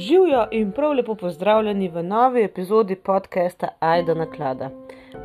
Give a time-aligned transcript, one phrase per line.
[0.00, 4.70] Živijo in prav lepo pozdravljeni v novi epizodi podcasta Aida na klada.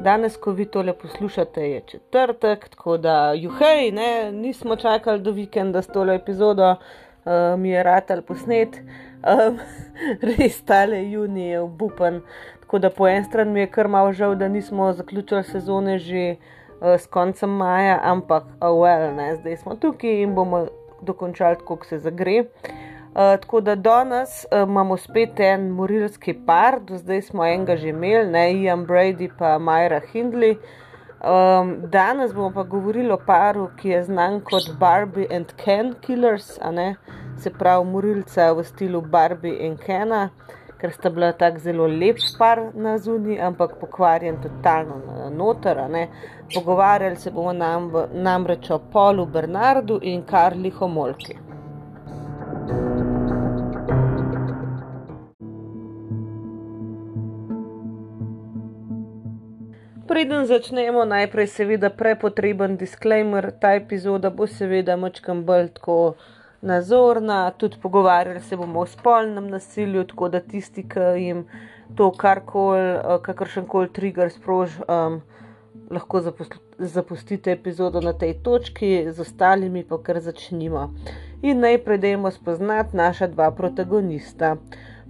[0.02, 5.82] Danes, ko vi tole poslušate, je četrtek, tako da, juhej, ne, nismo čakali do vikenda
[5.82, 8.76] s tole epizodo, uh, mi je ratal posnet,
[9.24, 9.60] um,
[10.30, 12.22] res tale juni je obupen.
[12.60, 16.36] Tako da po eni strani mi je kar malo žal, da nismo zaključili sezone že
[16.36, 20.66] uh, s koncem maja, ampak, oh well, ne, zdaj smo tukaj in bomo
[21.02, 22.42] dokončali, kako se zagre.
[22.42, 22.86] Uh,
[23.16, 28.32] tako da danes uh, imamo spet en morilski par, do zdaj smo enega že imeli,
[28.32, 30.58] ne Ian Brady pa Majra Hindley.
[31.24, 36.60] Um, danes bomo pa govorili o paru, ki je znan kot Barbie and Ken Killers,
[37.38, 40.30] se pravi morilca v stilu Barbie in Kena,
[40.78, 45.80] ker sta bila tako zelo lep par na zunji, ampak pokvarjen totalno noter.
[46.54, 51.45] Pogovarjali se bomo nam, namreč o Polu Bernardu in Karli Homolki.
[60.08, 63.48] Preden začnemo, najprej seveda prepotreben disclaimer.
[63.62, 65.96] Ta epizoda bo seveda močkam bolj tako
[66.62, 71.42] nazorna, tudi pogovarjali se bomo o spolnem nasilju, tako da tisti, ki jim
[71.98, 75.22] to karkoli, eh, kakršen koli trigger sproži, um,
[75.90, 76.22] lahko
[76.78, 80.92] zapustite epizodo na tej točki, z ostalimi pa kar začnimo.
[81.42, 84.56] In najprej dajmo spoznati naša dva protagonista.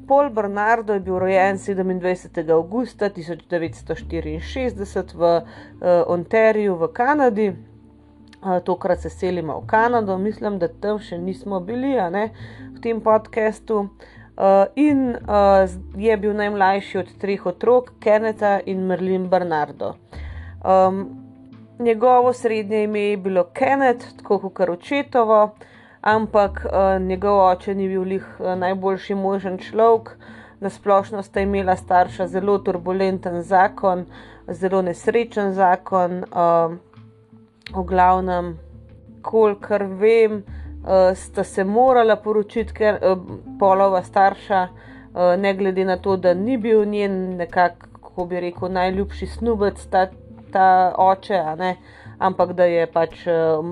[0.08, 2.52] Paul Bernardo je bil rojen 27.
[2.52, 5.44] augusta 1964 v uh,
[6.08, 7.50] Ontariju v Kanadi.
[7.50, 7.56] Uh,
[8.64, 12.30] tokrat se selimo v Kanado, mislim, da tam še nismo bili ne,
[12.76, 13.90] v tem podkastu.
[14.36, 19.96] Uh, in uh, je bil najmlajši od treh otrok, Keneta in Merlin Bernardo.
[20.62, 21.10] Um,
[21.80, 25.44] njegovo srednje ime je bilo Kenneth, tako kot očetovo.
[25.44, 25.50] Uh,
[26.06, 30.18] ampak uh, njegov oče ni bil njih uh, eh, najboljši možen človek.
[30.60, 34.06] Na splošno sta imela starša zelo turbulenten zakon,
[34.48, 36.24] zelo nesrečen zakon.
[36.32, 36.78] Uh,
[37.74, 38.54] v glavnem,
[39.22, 40.44] kolikor vem,
[40.86, 43.18] uh, sta se morala poročiti, ker uh,
[43.60, 48.72] polova starša, uh, ne glede na to, da ni bil njen nekako, kako bi rekel,
[48.72, 50.08] najljubši snubec, ta,
[50.54, 51.42] ta oče.
[51.42, 53.66] Uh, ampak da je pač uh,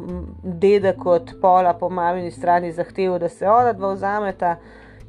[0.44, 4.56] dedek od pola po mamini strani zahteval, da se ona dva vzameta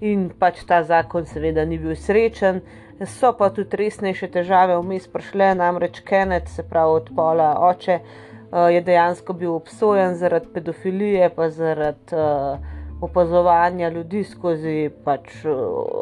[0.00, 2.62] in pač ta zakon seveda ni bil srečen.
[3.11, 8.71] So pa tudi resnejše težave vmes prišle, namreč Kenneth, se pravi od pola oče, uh,
[8.71, 12.71] je dejansko bil obsojen zaradi pedofilije, pa zaradi uh,
[13.03, 15.43] opazovanja ljudi skozi pač,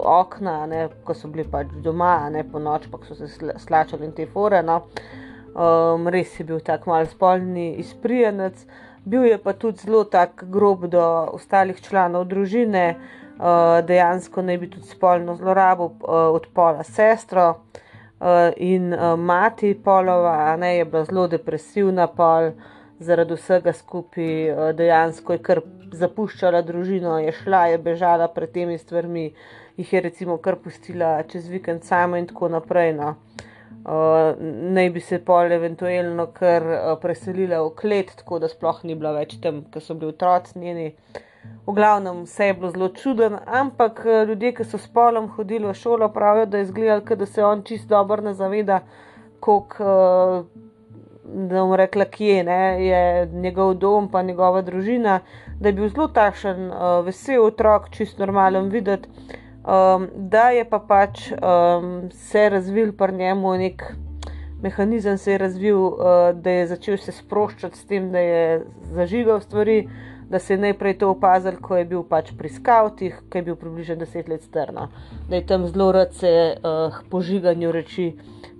[0.05, 3.27] okna, ne, ko so bili pač doma, ne po noč, pa so se
[3.59, 4.61] slačali in te fore.
[4.63, 4.77] No.
[4.77, 5.22] Uh,
[5.55, 8.67] um, res je bil tako mal spolni izprijenec,
[9.05, 11.03] bil je pa tudi zelo tak grob do
[11.33, 17.65] ostalih članov družine, uh, dejansko naj bi tudi spolno zlorabil uh, od pola sestro.
[18.23, 22.53] Uh, in uh, mati polova, ne je bila zelo depresivna, pol
[23.03, 25.61] zaradi vsega skupaj, dejansko je kar
[25.93, 29.33] zapuščala družino, je šla, je bežala pred temi stvarmi,
[29.77, 32.93] jih je recimo kar pustila čez vikend samo in tako naprej.
[32.95, 33.09] No.
[33.17, 33.51] Uh,
[33.85, 34.39] uh,
[34.75, 39.13] naj bi se pol eventualno kar uh, preselila v klet, tako da sploh ni bila
[39.17, 40.89] več tam, ker so bili otroci njeni.
[41.67, 45.67] V glavnem vse je bilo zelo čuden, ampak uh, ljudje, ki so s polom hodili
[45.67, 48.83] v šolo, pravijo, da je izgledalo, da se on čist dobro ne zaveda,
[49.41, 49.95] koliko.
[49.95, 50.69] Uh,
[51.23, 55.21] Da bom rekla, kje ne, je njegov dom, pa njegova družina,
[55.61, 59.09] da je bil zelo takšen, uh, vesel otrok, čist normalen videti,
[59.65, 63.83] um, da je pa pač um, se razvil pri njemu nek
[64.63, 65.97] mehanizem, se je razvil, uh,
[66.35, 68.65] da je začel se sproščati s tem, da je
[68.95, 69.89] zažigal stvari.
[70.33, 73.57] Da se je najprej to opazil, ko je bil pač pri skavtih, ki je bil
[73.61, 74.87] približno deset let strna,
[75.29, 78.07] da je tam zelo rad se uh, požiganju reči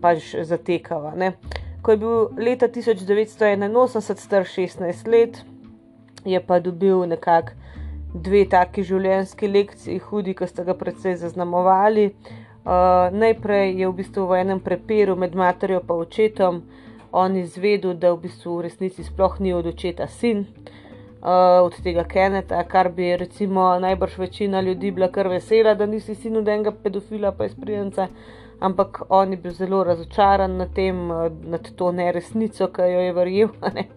[0.03, 1.15] pač zatekava.
[1.17, 1.31] Ne.
[1.81, 5.41] Ko je bil leta 1981 star 16 let,
[6.29, 7.57] je pa dobil nekako
[8.15, 12.11] dve taki življenjski lekciji, hudi, ki ste ga predvsej zaznamovali.
[12.63, 16.63] Uh, najprej je v bistvu v enem prepiru med materjo in očetom
[17.13, 20.47] on izvedel, da v bistvu v resnici sploh ni od očeta sin,
[21.23, 26.15] uh, od tega Keneta, kar bi recimo najbrž večina ljudi bila kar vesela, da nisi
[26.15, 28.09] sin od enega pedofila pa izprijenca.
[28.61, 31.09] Ampak on je bil zelo razočaran nad tem,
[31.51, 33.49] nad to neresnico, ki jo je verjel.
[33.75, 33.89] Ne?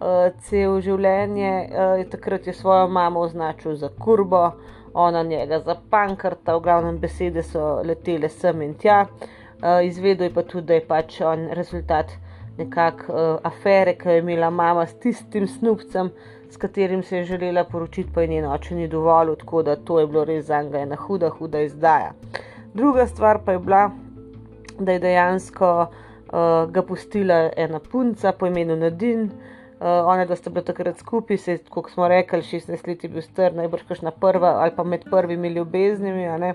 [0.00, 4.52] Uh, cel življenje, uh, takrat je svojo mamo označil za kurbo,
[4.94, 9.04] ona njega za pankrta, v glavnem besede so letele sem in tja.
[9.58, 12.14] Uh, izvedel je pa tudi, da je pač on rezultat
[12.58, 16.10] nekako uh, afere, ki je imela mama s tistim snupcem,
[16.50, 20.00] s katerim se je želela poročiti, pa je njen oče ni dovolj, tako da to
[20.00, 22.12] je bilo res za njega ena huda, huda izdaja.
[22.74, 23.90] Druga stvar pa je bila,
[24.78, 25.86] da je dejansko
[26.32, 29.30] uh, ga pustila ena punca po imenu Nadin.
[29.78, 33.22] Uh, one, da sta bili takrat skupaj, se, kot smo rekli, 16 let je bil
[33.22, 36.54] star, najbrž kašna prva ali pa med prvimi ljubeznimi.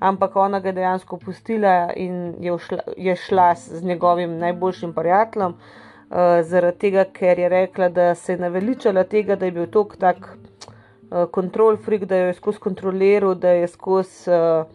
[0.00, 5.54] Ampak ona ga je dejansko pustila in je, ušla, je šla z njegovim najboljšim prijateljem,
[5.54, 9.96] uh, zaradi tega, ker je rekla, da se je naveličala tega, da je bil tok
[9.96, 10.36] tak
[11.30, 14.66] kontrol uh, freak, da jo je skozi kontroliral, da je skozi uh,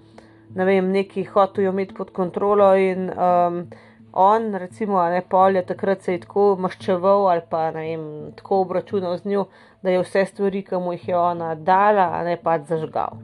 [0.55, 3.61] ne vem, neki hotel imeti pod kontrolo in um,
[4.17, 8.05] on, recimo, ne polje, takrat se je tako maščeval ali pa ne vem,
[8.35, 9.45] tako obračunal z njo,
[9.85, 13.19] da je vse stvari, ki mu jih je ona dala, a ne pa zažgal.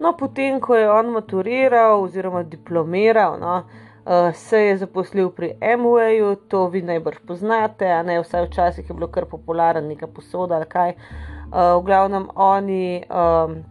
[0.00, 6.36] No, potem, ko je on maturiral oziroma diplomiral, no, uh, se je zaposlil pri MWA-ju,
[6.48, 10.70] to vi najbrž poznate, a ne vsaj včasih je bilo kar popularno, neka posoda ali
[10.70, 10.96] kaj.
[11.52, 13.04] Uh, v glavnem oni.
[13.10, 13.62] Um,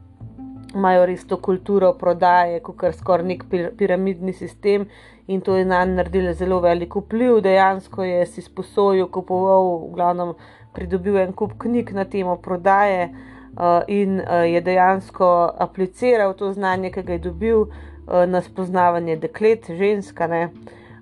[0.75, 3.45] imajo res to kulturo prodaje, kot skoraj nek
[3.77, 4.87] piramidni sistem
[5.27, 7.41] in to je na njih naredilo zelo velik vpliv.
[7.41, 10.33] Dejansko je si sposojil, kupoval, v glavnem
[10.73, 16.91] pridobil en kup knjig na temo prodaje uh, in uh, je dejansko apliciral to znanje,
[16.91, 20.27] ki ga je dobil uh, na spoznavanje deklet, ženska.
[20.27, 20.49] Ne.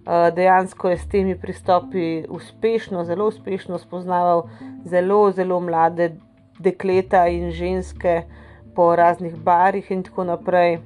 [0.10, 4.48] Dejansko je s temi pristopi uspešno, zelo uspešno spoznaval
[4.86, 6.16] zelo, zelo mlade
[6.60, 8.38] dekleta in ženske, uh,
[8.80, 10.78] po raznih barih in tako naprej.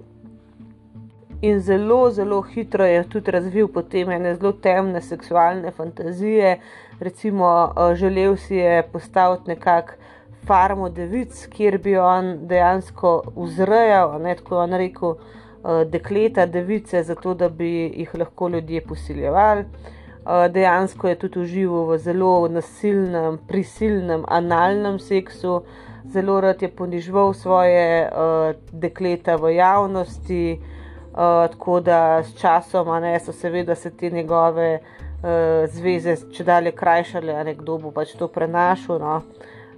[1.41, 6.55] In zelo, zelo hitro je tudi razvil potem ene zelo temne seksualne fantazije.
[6.99, 9.99] Recimo, eh, želel si je postaviti nekakšen
[10.45, 17.33] farmo devic, kjer bi on dejansko vzrejal, ne tako on rekel, eh, dekleta, device, zato
[17.33, 19.61] da bi jih lahko ljudje posiljevali.
[19.61, 25.61] Eh, dejansko je tudi užival v zelo nasilnem, prisilnem, analnem seksu
[26.11, 31.17] zelo rad je ponižval svoje uh, dekleta v javnosti, uh,
[31.51, 35.29] tako da s časom, ne so seveda se te njegove uh,
[35.69, 38.99] zveze če dalje krajšale, a nekdo bo pač to prenašal.
[38.99, 39.21] No?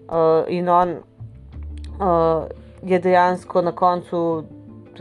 [0.09, 0.97] Uh, in on
[1.99, 2.45] uh,
[2.83, 4.43] je dejansko na koncu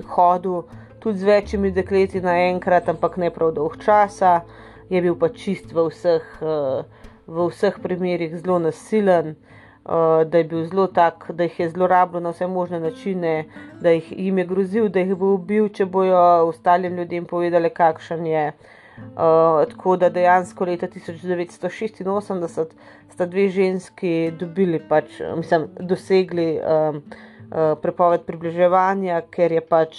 [0.09, 0.63] hodil
[0.99, 4.41] tudi z večjimi dekleti naenkrat, ampak ne prav dolg časa,
[4.89, 6.85] je bil pa čist v vseh, uh,
[7.27, 9.35] v vseh primerih zelo nasilen.
[9.35, 9.54] Uh,
[9.85, 13.45] da je bil zelo tak, da jih je zlorabil na vse možne načine,
[13.81, 18.27] da jih jim je grozil, da jih bo ubil, če bojo ostalim ljudem povedali, kakšen
[18.27, 18.47] je.
[18.95, 22.75] Uh, tako da dejansko leta 1986
[23.11, 27.03] sta dve ženski dobili, pač, mislim, dosegli um,
[27.51, 29.99] uh, prepoved približevanja, ker je pač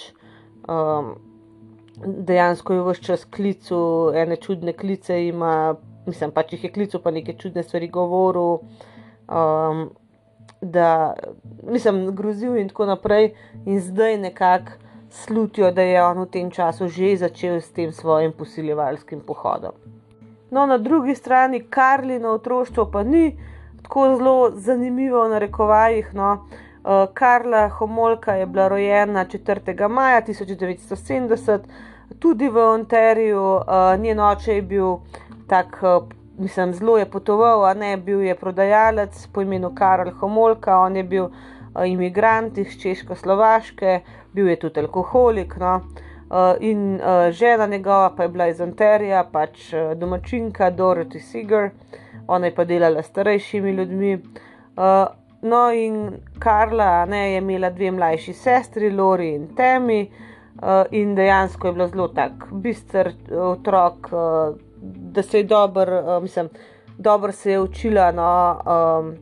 [0.71, 1.13] um,
[2.05, 5.75] dejansko je vse čas klicu, ene čudne klice ima,
[6.07, 8.63] mislim, pač jih je klicu, pa neke čudne stvari govoril
[9.27, 9.89] um,
[10.61, 11.13] da
[11.63, 13.33] mislim, grozil in tako naprej,
[13.65, 14.71] in zdaj nekako
[15.09, 19.71] slutijo, da je on v tem času že začel s tem svojim posiljevalskim pohodom.
[20.51, 23.37] No, na drugi strani, Karlino otroštvo pa ni
[23.81, 26.13] tako zelo zanimivo na rekovajih.
[26.13, 26.47] No.
[26.85, 29.89] Uh, Karla Homolka je bila rojena 4.
[29.89, 31.59] maja 1970,
[32.19, 34.97] tudi v Ontariju, uh, njen oče je bil
[35.47, 36.07] tak uh,
[36.37, 41.23] mislim, zelo je potoval, ne bil je prodajalec po imenu Karl Homolka, on je bil
[41.23, 41.31] uh,
[41.85, 43.99] imigrant iz Češko-Slovaške,
[44.33, 45.55] bil je tudi alkoholik.
[45.57, 45.75] No?
[46.29, 51.69] Uh, in uh, žena njegova pa je bila iz Anterija, pač uh, domačinka Dorothy Seeger,
[52.27, 54.13] ona je pa delala s starejšimi ljudmi.
[54.15, 55.05] Uh,
[55.41, 61.67] no, in Karla ne, je imela dve mlajši sestri, Lori in Temi, uh, in dejansko
[61.67, 64.09] je bila zelo tak bister otrok.
[64.11, 66.49] Uh, da se je dobro, uh, mislim,
[66.97, 68.11] dobro se je učila.
[68.11, 68.59] No,
[68.99, 69.15] um,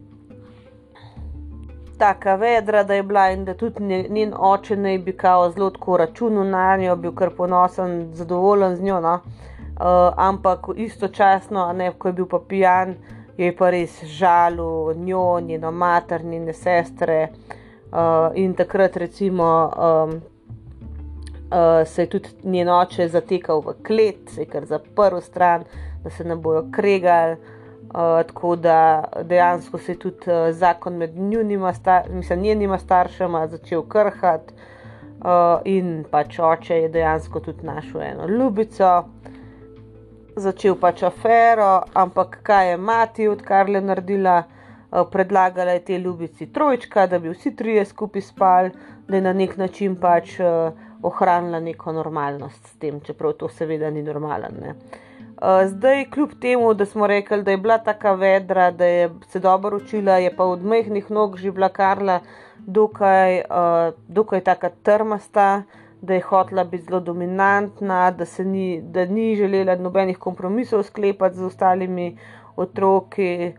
[1.97, 5.97] Taka vedra, da je bila in da tudi njen oče naj bi kao zelo tako
[5.97, 8.99] računal na njo, bil kar ponosen, zadovoljen z njo.
[9.01, 9.13] No?
[9.13, 12.95] Uh, ampak istočasno, ne, ko je bil pa pijan,
[13.37, 17.29] je pa res žalil njo, njeno mater, njene sestre.
[17.91, 20.21] Uh, in takrat, recimo, um,
[21.53, 25.63] uh, se je tudi njen oče zatekal v klet, se je kar zaprl stran,
[26.03, 27.37] da se ne bojo kregali.
[27.83, 33.47] Uh, tako da dejansko se je tudi uh, zakon med njunima, star mislim, njenima staršema
[33.47, 39.03] začel krhati, uh, in pač oče je dejansko tudi našel eno ljubico,
[40.35, 44.39] začel pač afero, ampak kaj je mati od Karla naredila,
[44.91, 48.71] uh, predlagala je te ljubici trojčka, da bi vsi trije skupaj spali,
[49.07, 50.39] da je na nek način pač.
[50.39, 54.55] Uh, ohranila neko normalnost s tem, čeprav to seveda ni normalen.
[54.61, 54.75] Ne.
[55.33, 59.39] Uh, zdaj, kljub temu, da smo rekli, da je bila tako vedra, da je se
[59.39, 62.19] dobro učila, je pa od mehkih nog že bila Karla
[62.57, 65.63] dokaj, uh, dokaj tako trmasta,
[66.01, 71.43] da je hotela biti zelo dominantna, da, ni, da ni želela nobenih kompromisov sklepati z
[71.43, 72.17] ostalimi
[72.55, 73.53] otroki.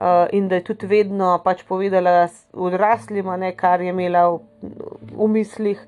[0.00, 4.38] Uh, in da je tudi vedno pač povedala odraslima, ne, kar je imela v,
[5.12, 5.82] v mislih,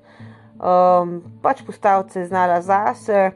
[0.62, 3.31] um, pač postaviti se je znala zase.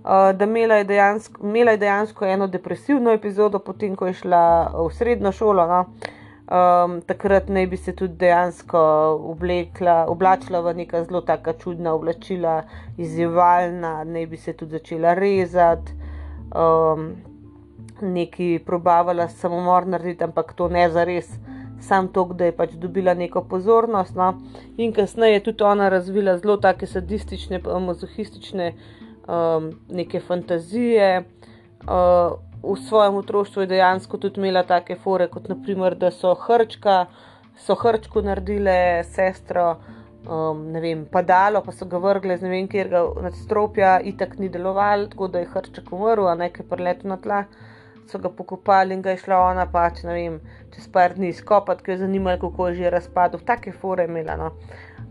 [0.00, 4.72] Uh, da imela je, dejansko, imela je dejansko eno depresivno epizodo, potem ko je šla
[4.72, 5.66] v srednjo šolo.
[5.66, 5.84] No.
[6.50, 8.80] Um, takrat naj bi se tudi dejansko
[9.30, 12.62] oblekla, oblačila v neka zelo taka čudna oblačila,
[12.98, 15.92] izzivalna, naj bi se tudi začela rezati.
[16.50, 17.12] Um,
[18.00, 21.28] neki probavala samomor narediti, ampak to ne za res,
[21.80, 24.14] sam to, da je pač dobila neko pozornost.
[24.14, 24.34] No.
[24.76, 31.24] In kasneje je tudi ona razvila zelo take sadistične, mazohistične um, neke fantazije.
[31.80, 37.06] Uh, v svojem otroštvu je dejansko tudi imela take fore, kot naprimer, da so hrčka,
[37.56, 39.76] so hrčku naredile sestro.
[40.20, 44.36] Um, ne vem, padalo, pa so ga vrgli z ne vem, kjer ga nadstropja, itak
[44.38, 47.38] ni deloval, tako da je hrček umrl, a nekaj preletel na tla.
[47.48, 47.69] Uh,
[48.10, 50.38] so ga pokopali in ga je šla ona pač, ne vem,
[50.74, 54.36] čez par dni skopati, ker je zanimalo, kako je že razpadel, take fore imela.
[54.36, 54.50] No.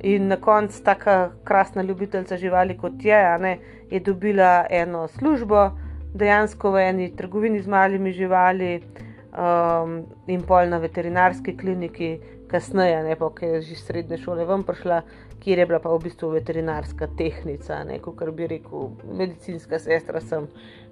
[0.03, 3.57] In na koncu taka krasna ljubiteljca živali kot je, ne,
[3.91, 5.69] je dobila eno službo,
[6.13, 12.17] dejansko v eni trgovini z malimi živali um, in pol na veterinarski kliniki,
[12.49, 15.01] kasneje, ne pa, ker je že srednje šole ven prišla,
[15.39, 20.47] kjer je bila pa v bistvu veterinarska tehnica, kot bi rekel, medicinska sestra sem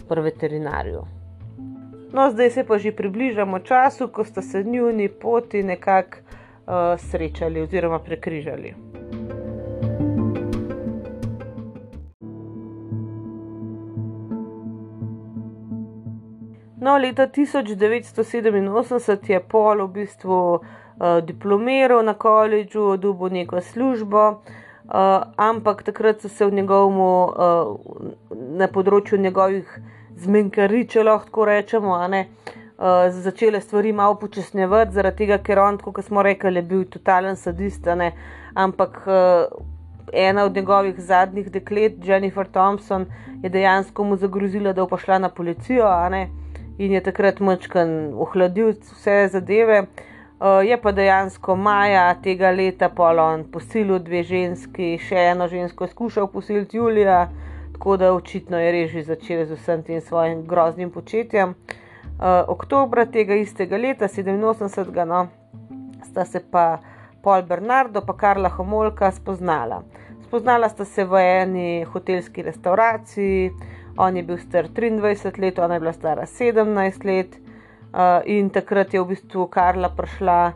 [0.08, 1.17] pri veterinarju.
[2.14, 7.62] No, zdaj se pa že približamo času, ko sta se njuni poti nekako uh, srečali
[7.62, 8.74] oziroma prekrižali.
[16.82, 20.62] No, leta 1987 je Pol v bistvu uh,
[21.24, 24.38] diplomiral na koledžu, dobil neko službo, uh,
[25.36, 27.76] ampak takrat so se v njegovem, uh,
[28.32, 29.80] na področju njegovih
[30.24, 32.28] zmenkari, če lahko rečemo, ne,
[32.78, 37.36] uh, začele stvari malo počasnjevati, zaradi tega, ker on, kot smo rekli, je bil totalen
[37.36, 37.88] sadist,
[38.56, 39.48] ampak uh,
[40.14, 43.06] ena od njegovih zadnjih deklet, Jennifer Thompson,
[43.44, 45.88] je dejansko mu zagrozila, da bo pošla na policijo
[46.78, 49.86] in je takrat močkan ohladil vse zadeve.
[50.40, 56.28] Uh, je pa dejansko maja tega leta polon posilil dve ženski, še eno žensko skušal
[56.28, 57.30] posiliti Julija,
[57.78, 61.50] tako da očitno je reži začel z vsem tem svojim groznim početjem.
[61.50, 65.06] Uh, oktobra tega istega leta, 87.
[65.06, 65.28] No,
[66.10, 66.80] sta se pa
[67.22, 69.84] Paul Bernardo in Karla Homolka spoznala.
[70.26, 73.52] Spoznala sta se v eni hotelski restauraciji,
[73.98, 78.94] on je bil star 23 let, ona je bila stara 17 let, uh, in takrat
[78.94, 80.54] je v bistvu Karla prišla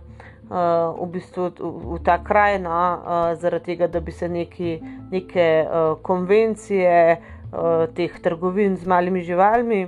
[0.51, 4.79] uh, v, bistvu v, v ta kraj, no, uh, zaradi tega, da bi se neki,
[5.11, 9.87] neke uh, konvencije uh, teh trgovin z malimi živalmi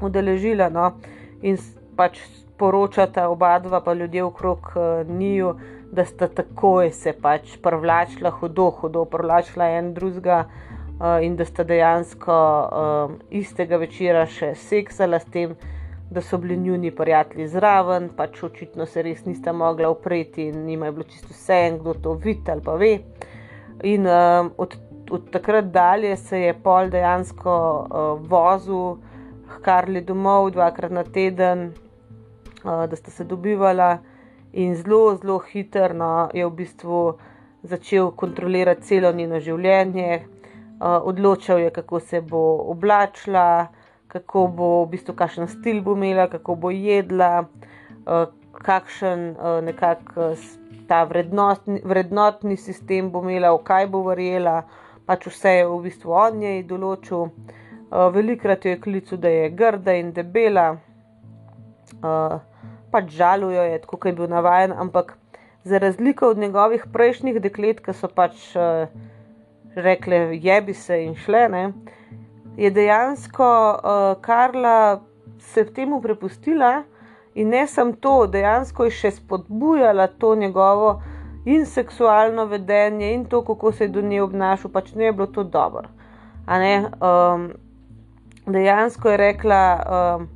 [0.00, 0.70] udeležila.
[0.70, 0.94] No,
[1.42, 1.58] in
[1.98, 2.22] pač
[2.58, 5.56] poročata oba dva, pa ljudje okrog uh, njiju,
[5.94, 10.46] da sta takoj se pač privlačila, hudo, hudo privlačila en drugega.
[10.94, 15.73] Uh, in da sta dejansko uh, istega večera še seksala s tem, uh,
[16.14, 20.82] da so bili njuni prijatelji zraven, pač očitno se res nista mogla upreti in jim
[20.86, 22.98] je bilo čisto vse, kdo to vidi ali pa ve.
[23.82, 24.76] In um, od,
[25.10, 28.96] od takrat dalje se je pol dejansko uh, vozil,
[29.56, 31.72] hkarli domov dvakrat na teden,
[32.64, 33.98] uh, da sta se dobivala
[34.52, 37.18] in zelo, zelo hitro je v bistvu
[37.62, 40.22] začel kontrolirati celo njeno življenje.
[40.74, 42.40] Uh, odločal je, kako se bo
[42.70, 43.66] oblačila,
[44.14, 47.44] kako bo v bistvu, kakšen stil bo imela, kako bo jedla,
[48.06, 48.28] uh,
[48.62, 50.44] kakšen uh, nekako uh,
[50.86, 54.60] ta vrednotni, vrednotni sistem bo imela, v kaj bo verjela,
[55.08, 57.26] pač vse je v bistvu on jej določil.
[57.26, 60.68] Uh, velikrat jo je klical, da je grda in debela,
[61.98, 62.38] uh,
[62.94, 65.16] pač žalujo je, kot je bil navaden, ampak
[65.66, 68.86] za razliko od njegovih prejšnjih deklet, ki so pač uh,
[69.74, 71.48] rekle, jebi se in šle.
[71.50, 71.64] Ne,
[72.56, 75.00] je dejansko uh, Karla
[75.38, 76.82] se temu prepustila
[77.34, 81.02] in ne samo to, dejansko je še spodbujala to njegovo
[81.44, 85.26] in seksualno vedenje in to, kako se je do nje obnašal, pač ne je bilo
[85.26, 85.88] to dobro.
[86.46, 87.50] Um,
[88.46, 90.28] dejansko je rekla, um,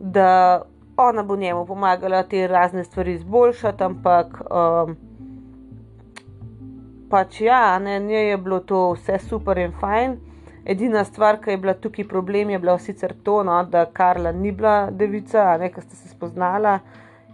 [0.00, 0.62] da
[0.96, 4.96] ona bo njemu pomagala te razne stvari izboljšati, ampak um,
[7.10, 10.16] pač ja, ne, nje je bilo to vse super in fajn
[10.66, 14.52] Edina stvar, ki je bila tukaj problem, je bila sicer to, no, da Karla ni
[14.52, 16.78] bila devica, ne, ker sta se spoznala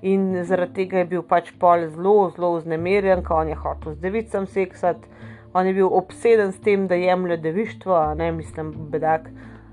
[0.03, 4.03] in zaradi tega je bil pač pol zelo, zelo vznemirjen, ko on je hotel z
[4.03, 5.07] devicam seksati.
[5.55, 9.31] On je bil obseden s tem, da jemlje devištvo, ne mislim, bedak.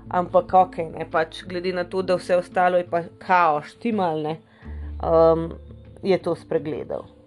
[0.08, 4.38] Ampak ok, ne pač glede na to, da vse ostalo je pa kaos, štimalne,
[5.02, 5.50] um,
[6.02, 7.17] je to spregledal.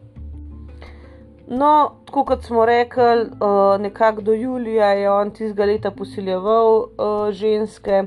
[1.51, 7.31] No, tako kot smo rekli, uh, nekako do Julija je on tistega leta posiljeval uh,
[7.31, 8.03] ženske,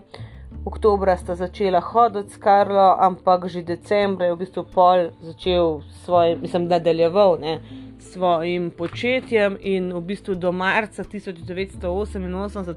[0.64, 6.38] oktobra sta začela hoditi s Karlo, ampak že decembra je v bistvu pol začel svoj,
[6.40, 7.58] mislim, nadaljeval ne,
[8.00, 12.74] svojim početjem in v bistvu do marca 1988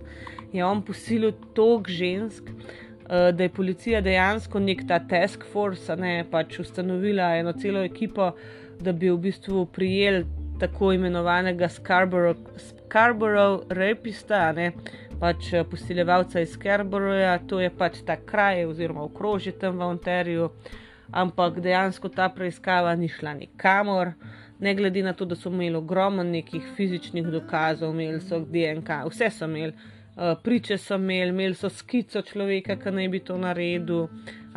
[0.52, 2.44] je on posilil toliko žensk.
[2.44, 8.34] Uh, da je policija dejansko nek ta task force, ne pač ustanovila eno celo ekipo,
[8.84, 10.26] da bi v bistvu prijeli
[10.60, 14.72] tako imenovanega Scarborough, Scarborough rapista, ne,
[15.20, 20.50] pač eh, posiljevalca iz Scarboroughja, to je pač ta kraj oziroma okrožje tam v Ontariju,
[21.12, 24.14] ampak dejansko ta preiskava ni šla nikamor.
[24.60, 29.30] Ne glede na to, da so imeli ogromno nekih fizičnih dokazov, imeli so DNK, vse
[29.30, 29.74] so imeli,
[30.44, 34.08] priče so imeli, imeli so skico človeka, ki naj bi to naredil,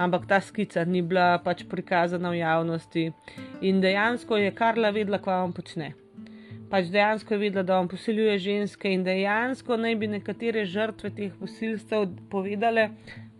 [0.00, 3.11] ampak ta skica ni bila pač prikazana v javnosti.
[3.61, 5.93] In dejansko je Karla vedela, kaj on počne.
[6.71, 11.33] Pač dejansko je vedela, da on posiljuje ženske in dejansko naj bi nekatere žrtve teh
[11.37, 12.90] posilstev povedale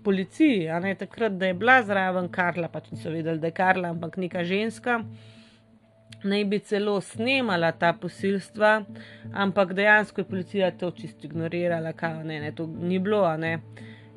[0.05, 3.93] policiji, a ne takrat, da je bila zraven Karla, pač niso vedeli, da je Karla,
[3.95, 5.01] ampak neka ženska
[6.23, 8.83] naj bi celo snemala ta posilstva,
[9.33, 13.25] ampak dejansko je policija to čisto ignorirala, kaj ne, ne, to ni bilo.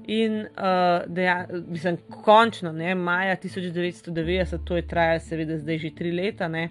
[0.08, 6.12] In uh, deja, mislim, končno, ne, maja 1990, to je trajalo, seveda, zdaj že tri
[6.12, 6.70] leta, ne,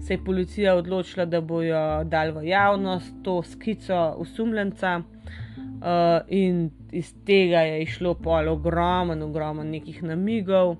[0.00, 7.12] se je policija odločila, da bojo dali v javnost to skico usumljenca, uh, in iz
[7.26, 10.76] tega je išlo pol ogromno, ogromno nekih namigov.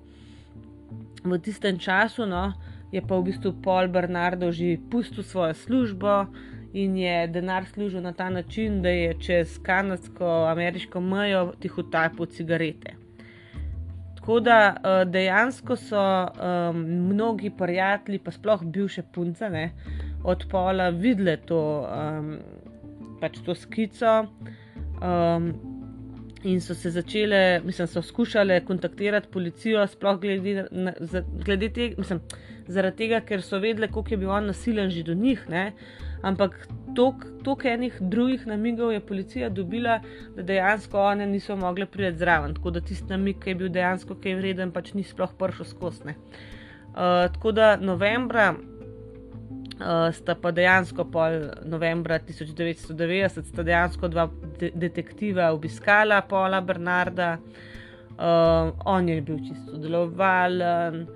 [1.25, 6.26] V tistem času, no, uh, je pa v bistvu Paul Bernardo že pustil svojo službo
[6.72, 12.94] in je denar služil na ta način, da je čez kanadsko-ameriško mejo tihotapil cigarete.
[14.20, 16.76] Tako da eh, dejansko so um,
[17.11, 19.72] mnogi prijatelji, pa sploh bivše punce, ne,
[20.24, 22.37] od Paula videli to, um,
[23.20, 24.26] pač to skico.
[25.03, 25.55] Um,
[26.44, 30.92] in so se začele, mislim, so skušale kontaktirati policijo, sploh glede, na,
[31.44, 32.20] glede tega, mislim,
[32.68, 35.44] zaradi tega, ker so vedele, koliko je bil on nasilen že do njih.
[35.49, 35.73] Ne?
[36.23, 40.01] Ampak toliko enih drugih namigov je policija dobila,
[40.37, 42.55] da dejansko one niso mogle priti zraven.
[42.55, 46.16] Tako da tisti namig, ki je bil dejansko kaj vreden, pač ni sploh prišel skosne.
[46.90, 48.51] Uh, tako da novembra
[49.81, 57.37] uh, sta pa dejansko pol novembra 1990, sta dejansko dva de detektiva obiskala Paula Bernarda,
[57.38, 61.07] uh, on je bil čisto delovalen.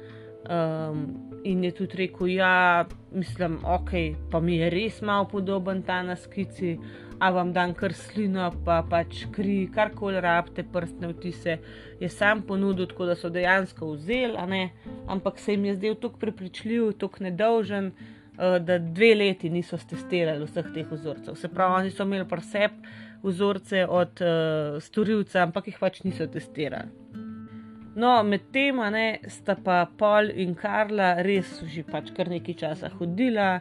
[0.44, 3.90] Um, in je tudi rekel, da ja, mislim, ok,
[4.30, 6.78] pa mi je res malo podoben ta na skici,
[7.20, 11.58] a vam dan kar slino, pa pač kri, karkoli rabite, prstne vtise.
[12.00, 14.68] Je sam ponudil, tako da so dejansko vzeli,
[15.06, 17.92] ampak se jim je zdel tako prepričljiv, tako nedolžen,
[18.38, 21.36] Eh, da dve leti niso testirali vseh teh vzorcev.
[21.38, 22.72] Se pravi, oni so imeli presep
[23.22, 27.03] vzorce od uh, storilca, ampak jih pač niso testirali.
[27.94, 28.80] No, med tem
[29.28, 33.60] sta pa Paul in Karla res že pač kar nekaj časa hodila.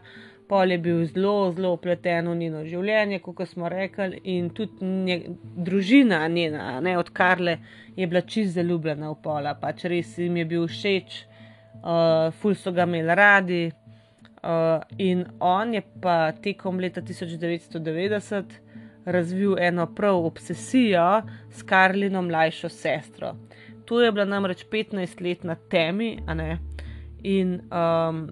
[0.50, 5.16] Pol je bil zelo, zelo upleten v njeno življenje, kot smo rekli, in tudi nje,
[5.56, 7.58] družina njena, ne od Karle,
[7.96, 11.16] je bila čist zaljubljena v Pola, pač res jim je bil všeč,
[11.80, 13.64] uh, ful so ga imeli radi,
[14.44, 18.44] Uh, in on je pa tekom leta 1990
[19.06, 23.36] razvil eno prav obsesijo s Karlino mlajšo sestro.
[23.86, 26.18] To je bila namreč 15 let na temi,
[27.24, 28.28] in um,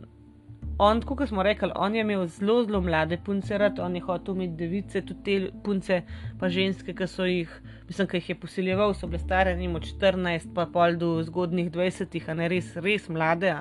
[0.78, 4.36] on, kot smo rekli, on je imel zelo, zelo mlade punce, rad, on je hotel
[4.36, 6.02] imeti device, tudi te punce,
[6.40, 7.52] pa ženske, ki so jih,
[7.88, 11.72] mislim, ki jih je posiljeval, so bile stare, ne vem, 14, pa pol do zgodnih
[11.72, 13.54] 20, a ne res, res mlade.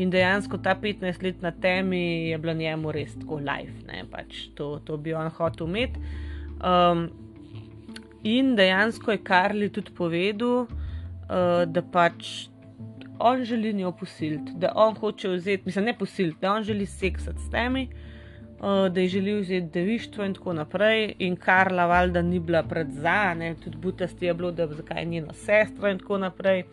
[0.00, 4.46] In dejansko ta 15 let na temi je bilo njemu res tako life, ne pač
[4.56, 6.00] to, to bi on hotel imeti.
[6.64, 7.10] Um,
[8.24, 10.64] in dejansko je Karli tudi povedal,
[11.22, 12.48] uh, da pač
[13.18, 17.38] on želi njo posiliti, da on hoče vzeti, mislim, ne posiliti, da on želi seksati
[17.38, 17.88] s temi.
[18.62, 22.90] Uh, da je želel vzeti devištvo, in tako naprej, in Karla, valjda, ni bila pred
[22.90, 26.60] zadnje, tudi Butasti je bilo, da zakaj njena sestra, in tako naprej.
[26.62, 26.66] Uh,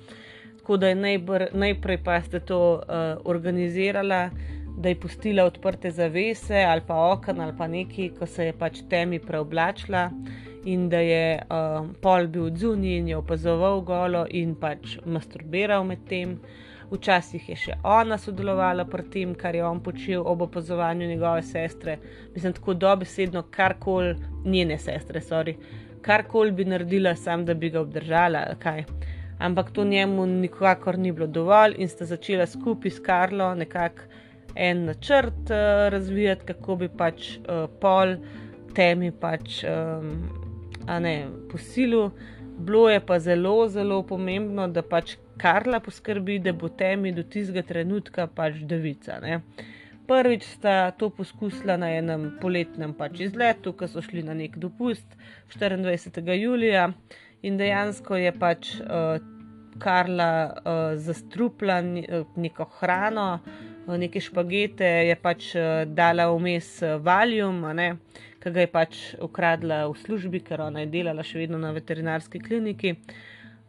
[0.69, 2.81] tako da je najbr, najprej pa ste to uh,
[3.25, 4.29] organizirala,
[4.77, 8.77] da je pustila odprte zavese ali pa okna ali pa nekaj, ko se je pač
[8.89, 10.11] temi preoblačila
[10.73, 16.05] in da je uh, pol bil odzuni in je opazoval golo in pač masturbiral med
[16.09, 16.39] tem.
[16.89, 21.99] Včasih je še ona sodelovala pri tem, kar je on počel ob opazovanju njegove sestre.
[22.33, 25.53] Mislim, tako dobesedno karkoli njene sestre, sorry,
[26.01, 28.43] karkoli bi naredila, sam da bi ga obdržala.
[28.59, 28.85] Kaj.
[29.39, 34.09] Ampak to njemu nikakor ni bilo dovolj in sta začela skupaj s Karlo nekako
[34.55, 38.17] en načrt uh, razvijati, kako bi pač uh, pol
[38.75, 39.63] temi pač.
[39.63, 40.48] Um,
[40.99, 42.09] ne po silu.
[42.59, 47.63] Bilo je pa zelo, zelo pomembno, da pač Karla poskrbi, da bo temi do tistega
[47.63, 49.19] trenutka pač devica.
[49.23, 49.39] Ne.
[50.09, 55.05] Prvič sta to poskusila na enem poletnem pač izletu, ko so šli na nek dopust
[55.53, 56.35] 24.
[56.35, 56.89] julija
[57.45, 59.21] in dejansko je pač uh,
[59.79, 66.73] Karla uh, zastrupila neko hrano, uh, neke špagete, je pač uh, dala vmes
[67.05, 67.63] valjum.
[67.69, 71.71] Uh, ki ga je pač ukradla v službi, ker ona je delala še vedno na
[71.75, 72.95] veterinarski kliniki.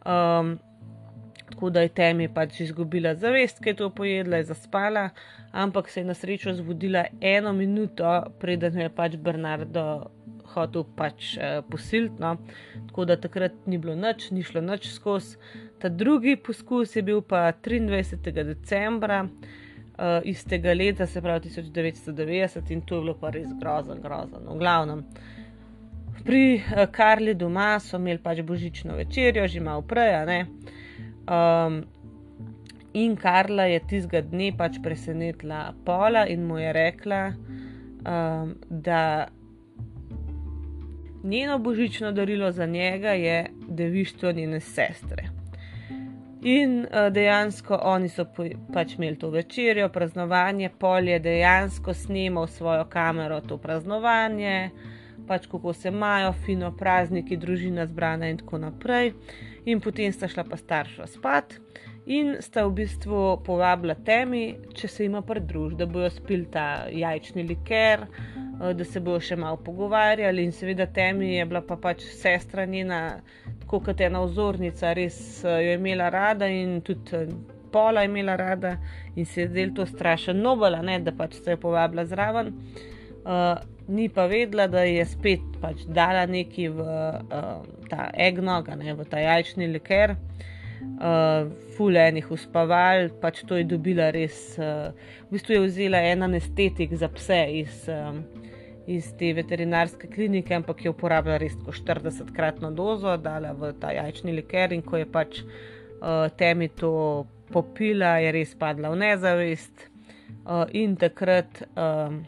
[0.05, 0.57] Um,
[1.51, 5.09] tako da je temi pač izgubila zavest, ki je to pojedla, je zaspala,
[5.51, 8.07] ampak se je na srečo zbudila eno minuto,
[8.39, 9.85] preden je pač Bernardo
[10.53, 12.19] hotel pač eh, posiliti.
[12.19, 12.37] No.
[12.89, 15.37] Tako da takrat ni bilo nič, ni šlo nič skozi.
[15.81, 18.31] Ta drugi poskus je bil pa 23.
[18.31, 19.25] decembra
[20.01, 24.39] uh, istega leta, se pravi 1990, in to je bilo pa res grozno, grozno.
[24.47, 25.03] V glavnem,
[26.25, 30.45] pri uh, Karli doma so imeli pač božično večerjo, že malo prej.
[31.29, 31.83] Um,
[32.93, 37.21] in Karla je tistega dne pač presenetila Pola in mu je rekla,
[38.01, 39.27] um, da
[41.23, 45.40] njeno božično darilo za njega je devištvo njene sestre.
[46.41, 48.25] In uh, dejansko oni so
[48.73, 54.71] pač imeli to večerjo, praznovanje, polje dejansko snimal svojo kamero to praznovanje,
[55.27, 59.13] pač kako se imajo, fino prazniki, družina zbrana in tako naprej.
[59.65, 61.59] In potem sta šla pa starša spat
[62.05, 67.45] in sta v bistvu povabila temi, če se jima pridruž, da bojo spil ta jajčni
[67.45, 70.43] liker, uh, da se bojo še malo pogovarjali.
[70.43, 73.21] In seveda temi je bila pa pač sestra njena
[73.71, 77.35] kot ena ozornica, res uh, jo je imela rada in tudi uh,
[77.71, 78.75] pola je imela rada
[79.15, 82.51] in se je zdelo to strašno nobela, ne, da pač se je povabila zraven.
[83.21, 87.61] Uh, ni pa vedela, da je spet pač dala neki v uh,
[87.91, 90.17] ta egnog, ne v ta jajčni liker.
[90.17, 90.49] Uh,
[91.75, 94.37] Fulejnih uspaval, pač to je dobila res.
[94.59, 94.93] Uh,
[95.29, 98.19] v bistvu je vzela en anestetik za pse iz uh,
[98.87, 104.73] iz te veterinarske klinike, ampak je uporabljala res 40-kratno dozo, dala v ta jajčni liker
[104.73, 106.91] in ko je pač uh, temi to
[107.51, 109.87] popila, je res padla v nezavest.
[110.41, 112.21] Uh, in takrat, um,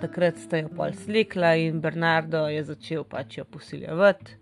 [0.00, 4.38] takrat sta jo pol slikla in Bernardo je začel pač jo posiljevati.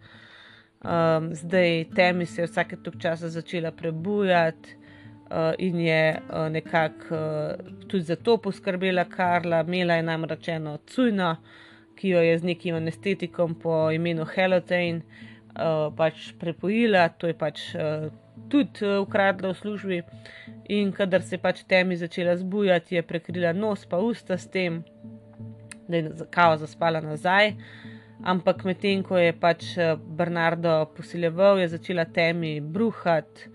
[0.84, 4.76] Um, zdaj temi se je vsake tok časa začela prebujati.
[5.24, 9.60] Uh, in je uh, nekako uh, tudi za to poskrbela Karla.
[9.60, 11.36] Imela je namreč eno cujno,
[11.96, 15.00] ki jo je z nekim anestetikom po imenu Helotane
[15.54, 18.10] uh, pač prepojila, to je pač uh,
[18.52, 20.02] tudi uh, ukradla v službi.
[20.68, 24.82] In kadar se je pač temi začela zbujati, je prekrila nos pa usta s tem,
[25.88, 27.54] da je kao zaspala nazaj.
[28.22, 29.64] Ampak medtem ko je pač
[30.06, 33.50] Bernardo posiljeval, je začela temi bruhati.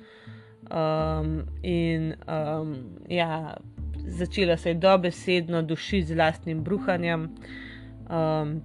[0.69, 2.76] Um, in um,
[3.10, 3.58] ja,
[4.06, 7.30] začela se je dobesedno dušiti z vlastnim bruhanjem.
[8.10, 8.62] Um,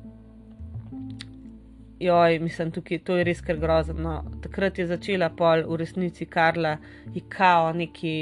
[2.01, 3.95] joj, mislim, tukaj to je res kar grozno.
[3.95, 6.77] No, takrat je začela pol v resnici Karla
[7.15, 8.15] ikao neki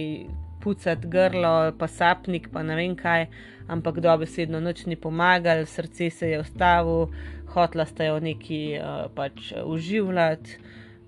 [0.63, 3.27] pucati grlo, pa sapnik, pa ne vem kaj,
[3.69, 7.09] ampak dobesedno noč ni pomagal, srce se je ustavilo,
[7.55, 10.59] hotla sta jo neki uh, pač uživljati,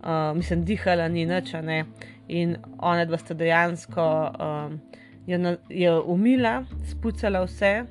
[0.01, 1.85] uh, mislim, dihala ni nič, ne
[2.29, 4.07] in ona dva sta dejansko
[4.41, 4.79] um,
[5.27, 7.85] jo, na, jo umila, spucala vse,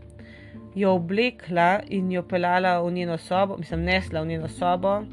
[0.76, 5.04] jo oblekla in jo pelala v njeno sobo, mislim, nesla v njeno sobo.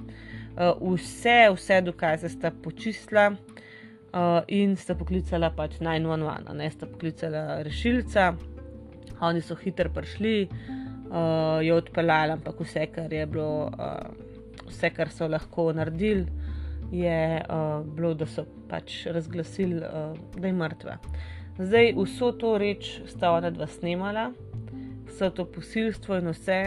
[0.61, 7.63] Uh, vse, vse dokaze sta počistila uh, in sta poklicala pač 911, ne sta poklicala
[7.63, 8.35] rešilca.
[9.21, 10.80] Oni so hitro prišli, uh,
[11.63, 16.27] jo odpeljali, ampak vse, kar je bilo, uh, vse, kar so lahko naredili,
[16.93, 20.99] je uh, bilo, da so pač razglasili, uh, da je mrtva.
[21.59, 24.31] Zdaj, vso to reč sta ona dva snemala,
[25.09, 26.61] vse to posilstvo in vse.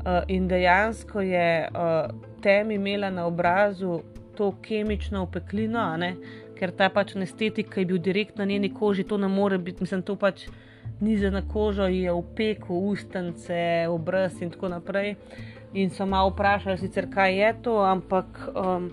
[0.00, 4.00] Uh, in dejansko je uh, tem imela na obrazu
[4.36, 5.82] to kemično opeklino,
[6.56, 9.82] ker ta pač anestetik, ki je bil direkt na njeni koži, to ne more biti,
[9.82, 10.69] mislim, to pač ni
[11.00, 15.16] za na kožo, je opekel ustence, obraz in tako naprej.
[15.72, 18.90] in so malo vprašali, sicer, kaj je to, ampak um,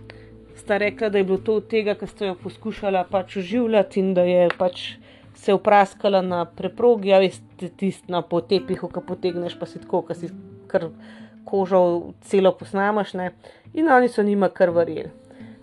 [0.55, 4.13] sta rekla, da je bilo to od tega, ker sta jo poskušala pač oživljati in
[4.13, 4.97] da je pač
[5.37, 10.15] se upraskala na preprogi, a veste, tisti na potepihu, ki potegneš, pa si tako, ki
[10.17, 10.29] si
[10.67, 10.89] kar
[11.45, 13.13] kožo celo posnamaš.
[13.13, 13.31] Ne?
[13.73, 15.11] In oni so njima kar verjeli.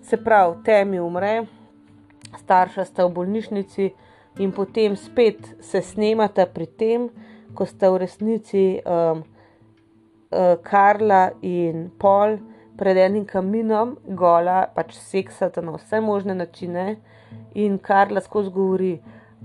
[0.03, 1.45] Se pravi, temi umre,
[2.39, 3.91] starša sta v bolnišnici
[4.39, 7.09] in potem spet se snemata pri tem,
[7.55, 8.65] ko sta v resnici.
[8.85, 9.23] Um,
[10.35, 12.39] uh, Karla in Pol
[12.77, 16.97] pred enim kaminom, gola, pač seksata na vse možne načine,
[17.55, 18.95] in Karla skozi govori.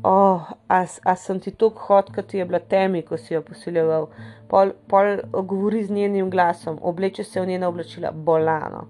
[0.01, 4.07] Oh, a, a sem ti tako hod, kot je bila temi, ko si jo posiljeval.
[4.47, 8.87] Pol, pol govori z njenim glasom, obleče se v njena oblačila, bolano.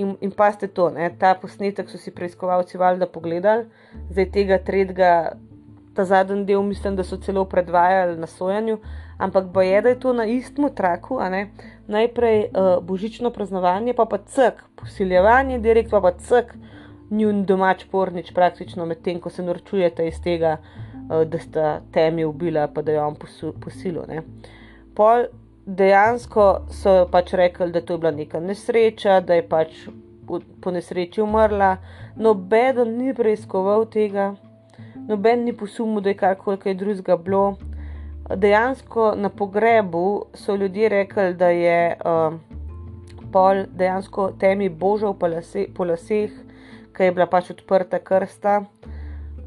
[0.00, 1.10] In, in pa ste to, ne?
[1.20, 3.66] ta posnetek so si preiskovalci valjda pogledali,
[4.08, 5.10] zdaj tega tretjega,
[5.94, 8.78] ta zadnji del, mislim, da so celo predvajali na sojanju,
[9.20, 11.18] ampak boje, da je to na istem traku.
[11.90, 16.54] Najprej uh, božično praznovanje, pa pa cek, posiljevanje, direkt pa pa cek,
[17.10, 22.68] njun domač pornič, praktično medtem, ko se norčujete iz tega, uh, da sta temi ubila,
[22.72, 23.18] pa da jo on
[23.60, 24.22] posilil.
[24.94, 25.28] Pol
[25.76, 29.86] dejansko so pač rekli, da to je bila neka nesreča, da je pač
[30.62, 31.76] po nesreči umrla.
[32.16, 34.34] Noben ni preiskoval tega,
[35.08, 37.44] noben ni posumil, da je karkoli kaj drugega bilo
[38.36, 42.34] dejansko na pogrebu so ljudje rekli, da je uh,
[43.32, 46.30] pol dejansko temi božal po, lase, po laseh,
[46.94, 48.60] ker je bila pač odprta krsta.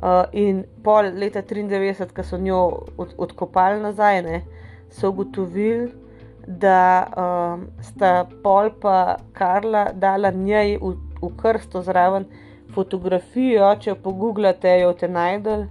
[0.03, 2.63] Uh, in pol leta 93, ko so njo
[2.97, 4.41] od, odkopali nazaj, ne,
[4.91, 5.91] so ugotovili,
[6.47, 12.25] da uh, sta pol pa Karla dala njej v, v krsto zraven
[12.73, 15.67] fotografijo, če jo pogooglate, jo te najdel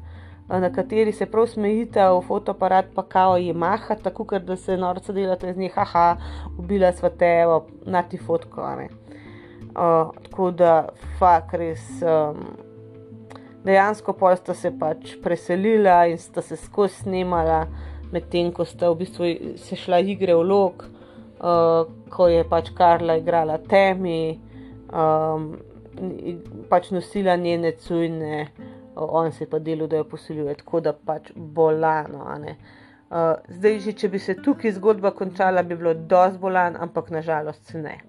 [0.61, 5.13] na kateri se prav smejite, v fotoaparat pa kao je maha, tako da se norce
[5.13, 6.17] delate z njih, haha,
[6.59, 7.45] ubila sva te,
[7.87, 8.63] na ti fotko.
[8.63, 12.03] Uh, tako da, fak res.
[12.03, 12.45] Um,
[13.65, 17.67] dejansko pa sta se pač preselila in sta se skozi snemala,
[18.13, 23.17] medtem ko sta v bistvu se šla igre v lok, uh, ko je pač Karla
[23.21, 24.39] igrala temi,
[24.93, 25.55] um,
[26.71, 28.47] pač nosila njene cujne
[28.95, 32.37] on se je pa delal, da jo posiljuje, tako da pač bolano.
[33.11, 37.67] Uh, zdaj, že če bi se tukaj zgodba končala, bi bilo dosti bolan, ampak nažalost
[37.67, 38.01] se ne.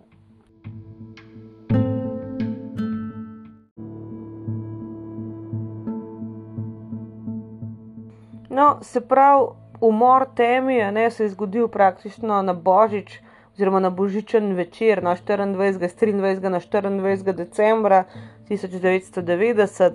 [8.49, 9.47] No, se pravi,
[9.83, 13.19] umor temi ne, se je zgodil praktično na božič,
[13.53, 15.55] oziroma na božičen večer, na 24.
[15.55, 16.13] 23.
[16.49, 17.33] na 24.
[17.33, 18.03] decembra
[18.49, 19.91] 1990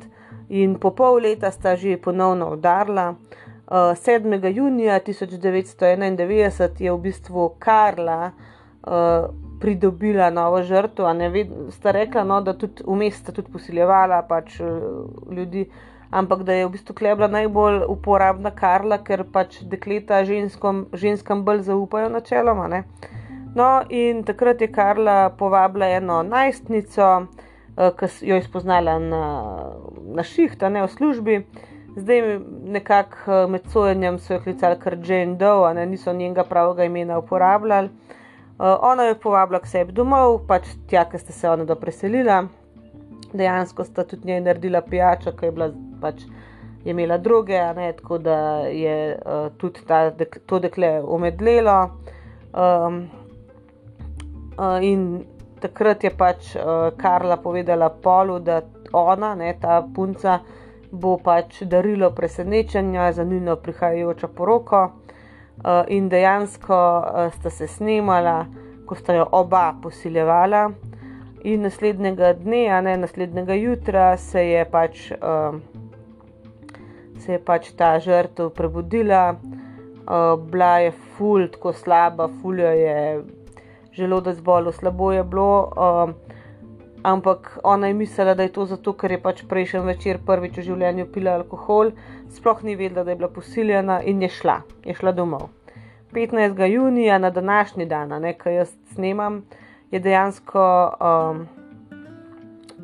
[0.48, 3.14] in po pol leta sta že ponovno udarila.
[3.70, 4.44] 7.
[4.44, 8.90] Eh, junija 1991 je v bistvu Karla uh,
[9.60, 11.04] pridobila novo žrtvo.
[11.70, 14.68] Sta rekla, no, da tudi vmes sta tudi posiljevala pač, uh,
[15.30, 15.68] ljudi,
[16.10, 21.66] ampak da je v bistvu klebla najbolj uporabna Karla, ker pač dekleta ženskom, ženskam bolj
[21.68, 22.68] zaupajo načeloma.
[22.68, 22.84] Ne?
[23.54, 27.28] No, in takrat je Karla povabila eno najstnico.
[27.78, 29.24] Eh, ki jo je spoznala na,
[30.14, 31.34] na šihta, ne v službi.
[31.96, 32.38] Zdaj,
[32.74, 37.18] nekako eh, med sojenjem so jo klicali kar Jane Doe, ne, niso njenega pravega imena
[37.18, 37.90] uporabljali.
[38.58, 42.40] Uh, ona je povabila k sebi domov, pač tja, ker ste se ona do preselila.
[43.32, 46.22] Dejansko sta tudi njej naredila pijačo, ki je bila pač.
[46.84, 48.36] Je imela druge, ne, tako da
[48.70, 51.90] je uh, tudi ta, dek, to dekle umedlelo.
[52.54, 53.08] Um,
[54.56, 55.24] uh, in
[55.60, 58.62] takrat je pač uh, Karla povedala Polu, da
[58.92, 60.38] ona, ne, ta punca,
[60.90, 64.84] bo pač darilo presenečenja za njeno prihajajočo poroko.
[65.58, 68.46] Uh, in dejansko uh, sta se snemala,
[68.86, 70.70] ko sta jo oba posiljevala.
[71.44, 75.58] In naslednjega dne, a ne naslednjega jutra, se je pač, uh,
[77.18, 82.98] se je pač ta žrtev prebudila, uh, bila je ful, tako slaba, fuljo je
[83.92, 85.70] želodec bolel, slabo je bilo.
[85.76, 86.14] Um,
[87.02, 90.66] ampak ona je mislila, da je to zato, ker je pač prejšnji večer prvič v
[90.70, 91.92] življenju pila alkohol,
[92.34, 95.48] sploh ni vedela, da je bila posiljena in je šla, je šla domov.
[96.12, 96.64] 15.
[96.66, 99.42] junija, na današnji dan, nekaj jaz snemam,
[99.90, 100.64] je dejansko
[101.00, 101.46] um,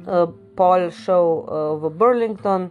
[0.06, 1.44] uh, pol šel uh,
[1.82, 2.70] v Burlington,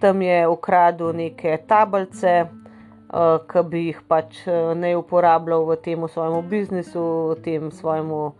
[0.00, 6.08] tam je ukradel neke tablice, uh, ki bi jih pač uh, ne uporabljal v tem
[6.08, 8.32] svojem biznisu, v tem svojem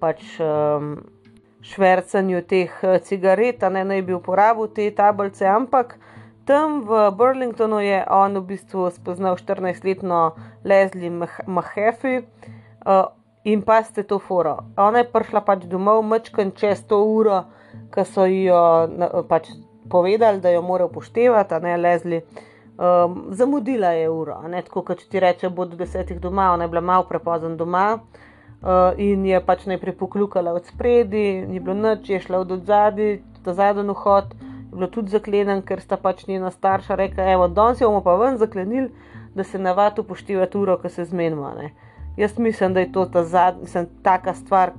[0.00, 0.98] pač, um,
[1.64, 5.96] švrcanju teh uh, cigaret, ne naj bi uporabil te tablice, ampak
[6.48, 10.32] tam v Burlingtonu je on v bistvu spoznal 14-letno
[10.64, 11.12] Leslie
[11.44, 12.24] Mahefi.
[12.88, 13.12] Uh,
[13.48, 14.56] In pa ste to foro.
[14.76, 17.44] Ona je prišla pač domov, mečken čez to uro,
[17.94, 18.60] ki so jo
[19.30, 19.48] pač
[19.88, 22.22] povedali, da jo mora upoštevati, ne lezli.
[22.78, 26.68] Um, zamudila je uro, ne tako, kot ti reče, bo do desetih doma, ona je
[26.68, 32.06] bila malo prepozen doma uh, in je pač najprej poklukala od spredi, ni bilo noč,
[32.12, 34.30] je šla od zadaj, ta zadnji vhod,
[34.70, 38.38] je bilo tudi zaklenjen, ker sta pač njena starša rekla: Evo, danes bomo pa ven
[38.38, 38.92] zaklenili,
[39.34, 41.50] da se navadi upoštevati uro, ko se zmenimo.
[42.18, 44.72] Jaz mislim, da je to ta zadnja, mislim, taka stvar,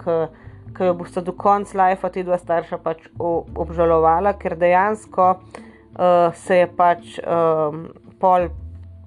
[0.77, 6.57] ki jo boste do konca lajfa ti dva starša pač obžalovala, ker dejansko uh, se
[6.57, 7.85] je pač um,
[8.19, 8.49] pol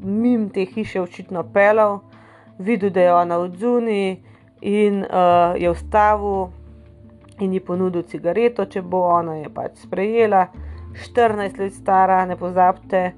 [0.00, 2.00] mim te hiše očitno pelal,
[2.58, 4.16] videl, da je ona od zunaj
[4.60, 6.48] in uh, je vstavil
[7.40, 10.46] in ji ponudil cigareto, če bo ona je pač sprejela.
[10.92, 13.12] 14 let stara, ne pozabite.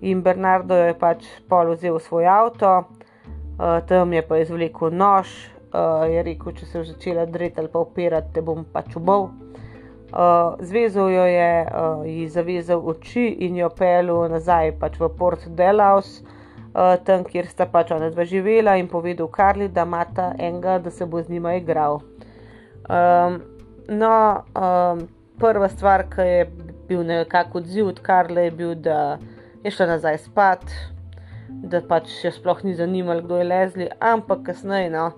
[0.00, 2.84] In Bernardo je pač pol vzel svoj avto,
[3.60, 5.28] uh, tam je pa izvlekel nož,
[5.74, 9.28] uh, je rekel, če se je začela dreti ali pa opirati, te bom pač ubol.
[10.10, 15.44] Uh, zvezal jo je, uh, ji zavezal oči in jo pel nazaj pač v Port
[15.54, 16.18] Delaus,
[16.72, 20.80] uh, tam, kjer sta pač ona dva živela in povedal Karli, da ima ta enega,
[20.82, 22.00] da se bo z njima igral.
[22.90, 23.38] Um,
[23.86, 25.06] no, um,
[25.38, 26.46] prva stvar, ki je
[26.88, 29.18] bil nekako odziv od Karla, je bil, da
[29.62, 30.66] je šla nazaj spat,
[31.50, 34.90] da pač še sploh ni zanimalo, kdo je lezli, ampak kasneje.
[34.94, 35.10] No,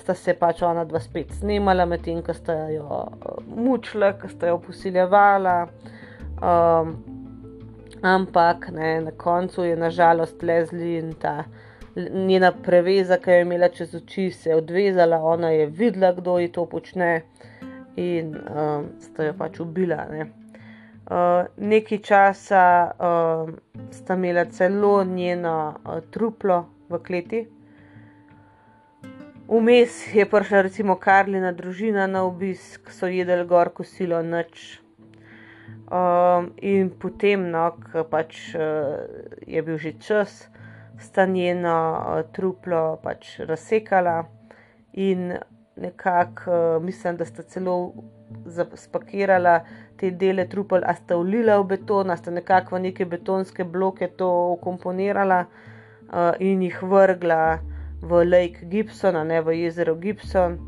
[0.00, 4.52] sta se pač ona dva spet snimala, medtem ko sta jo uh, mučila, ko sta
[4.52, 5.56] jo posiljevala.
[6.36, 6.96] Um,
[8.06, 11.44] ampak ne, na koncu je nažalost lezli in ta
[11.96, 16.38] njena preveza, ki jo je imela čez oči, se je odvezala, ona je videla, kdo
[16.38, 17.22] ji to počne
[17.96, 20.04] in um, sta jo pač ubila.
[20.12, 20.26] Ne.
[21.06, 23.50] Uh, nekaj časa uh,
[23.94, 27.46] sta imela celo njeno uh, truplo v kleti,
[29.48, 34.80] Vmes je prišla recimo Karlina družina na obisk, so jedli gor kosilo noč.
[35.86, 39.06] Um, in potem, no, ko pač uh,
[39.46, 40.34] je bil že čas,
[40.98, 44.24] sta njeno uh, truplo pač razsekala
[44.98, 45.38] in
[45.78, 47.94] nekako uh, mislim, da sta celo
[48.74, 49.60] spakirala
[49.96, 54.08] te dele trupel, a sta ulila v beton, a sta nekako v neke betonske bloke
[54.16, 57.58] to ukomponirala uh, in jih vrgla
[58.02, 60.58] v Lake Gibson, ne v jezero Gibson.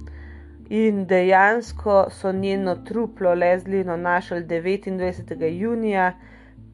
[0.68, 5.44] In dejansko so njeno truplo lezlino našli 29.
[5.46, 6.12] junija,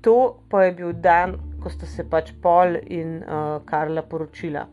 [0.01, 4.67] to pa je bil dan, ko sta se pač Pol in uh, Karla poročila.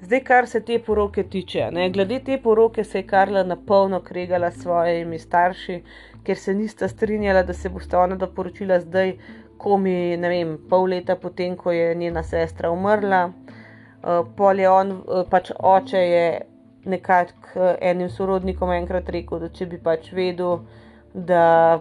[0.00, 4.00] Zdaj, kar se te poroke tiče, ne, glede te poroke se je Karla na polno
[4.00, 5.80] kregala s svojimi starši,
[6.26, 9.14] ker se nista strinjala, da se bosta ona da poročila zdaj,
[9.62, 13.22] komi, ne vem, pol leta potem, ko je njena sestra umrla.
[14.06, 16.26] Eh, pol je on, eh, pač oče je
[16.84, 20.60] nekako enim sorodnikom enkrat rekel, da če bi pač vedel,
[21.14, 21.80] da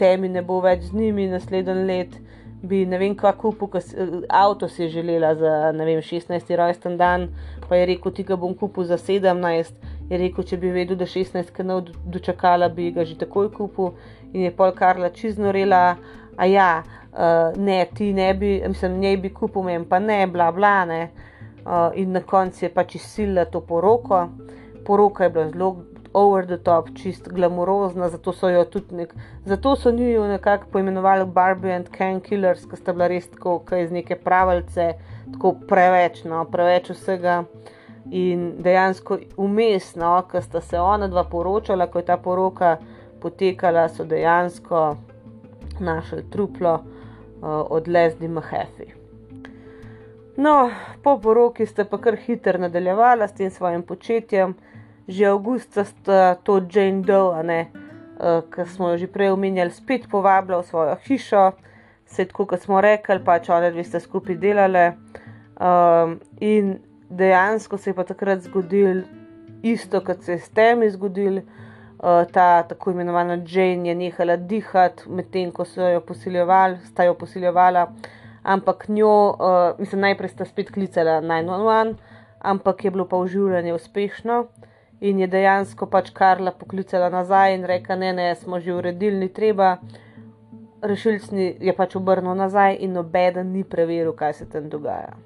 [0.00, 2.16] temi ne bo več z njimi naslednji let,
[2.62, 6.56] bi ne vem, kako kupil, eh, avto si je želela za vem, 16.
[6.56, 7.28] rojsten dan,
[7.68, 9.74] pa je rekel, ti ga bom kupil za 17.
[10.10, 13.94] Je rekel, če bi vedel, da 16 kanal dočakala, bi ga že takoj kupil
[14.34, 15.96] in je pol Karla čiznorela,
[16.36, 16.82] a ja,
[17.14, 21.00] uh, ne, ti ne bi, mislim, ne bi kupil, mem pa ne, bla bla ne.
[21.64, 24.26] Uh, in na koncu je pač izsilila to poroko.
[24.84, 25.70] Poroka je bila zelo
[26.14, 29.14] over the top, čist glamurozna, zato so jo tudi nek,
[29.44, 33.88] zato so njo nekako poimenovali Barbie and Ken Killers, ki sta bila res tako, kaj
[33.88, 34.92] iz neke pravice,
[35.32, 37.42] tako preveč, no, preveč vsega.
[38.10, 42.76] In dejansko umestno, ko sta se ona dva poročala, ko je ta poroka
[43.20, 44.96] potekala, so dejansko
[45.80, 48.92] našli truplo uh, od Leslie Mahefi.
[50.36, 50.70] No,
[51.02, 54.54] po poroki ste pa kar hitro nadaljevala s tem svojim početjem.
[55.08, 60.08] Že avgusta sta to Jane Doe, uh, eh, ki smo jo že prej omenjali, spet
[60.10, 61.52] povabila v svojo hišo,
[62.06, 64.92] se tako kot smo rekli, pač one dve sta skupaj delali.
[65.60, 66.78] Um, in
[67.16, 69.04] dejansko se je pa takrat zgodil
[69.62, 71.40] isto, kot se je s temi zgodil.
[72.04, 77.14] Uh, ta tako imenovana Jane je nehala dihati, medtem ko so jo posiljevali, sta jo
[77.14, 77.86] posiljevala
[78.44, 81.94] ampak njo, uh, mislim, najprej sta spet klicala 911,
[82.40, 84.46] ampak je bilo pa uživanje uspešno
[85.00, 89.28] in je dejansko pač Karla poklicala nazaj in rekla: Ne, ne, smo že uredili, ni
[89.28, 89.76] treba.
[90.82, 95.16] Rešilci je pač obrnil nazaj in nobeden ni preveril, kaj se tam dogaja.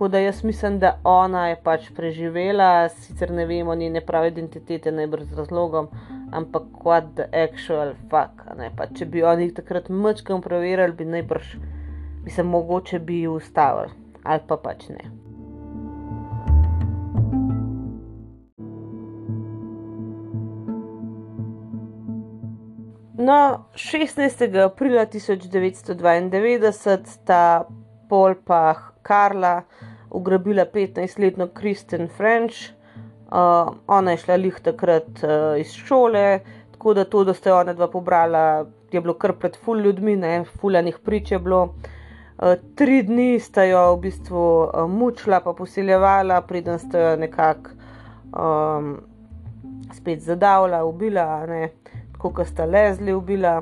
[0.00, 4.92] Tako da jaz mislim, da ona je pač preživela, sicer ne vemo njene prave identitete,
[4.92, 5.88] najbrž z razlogom,
[6.32, 8.40] ampak what the actual fuck.
[8.76, 11.50] Pa, če bi oni takrat mrčkam preverjali, bi najbrž,
[12.24, 13.92] bi se mogoče bi ustavili,
[14.24, 15.04] ali pa pač ne.
[23.18, 24.64] No, 16.
[24.64, 26.72] aprila 1992
[27.04, 27.68] sta
[28.08, 29.62] Pol pa Karla
[30.10, 32.56] ugrabila 15-letno Kristen French.
[33.30, 36.40] Uh, ona je šla lih takrat uh, iz šole,
[36.72, 40.44] tako da to, da ste ona dva pobrala, je bilo kar pred ful ljudmi, ne,
[40.60, 41.62] fuljanih prič je bilo.
[41.62, 47.70] Uh, tri dni sta jo v bistvu uh, mučila, pa posiljevala, preden sta jo nekako
[48.34, 48.96] um,
[49.94, 51.68] spet zadavila, ubila, ne,
[52.18, 53.60] kot sta lezli, ubila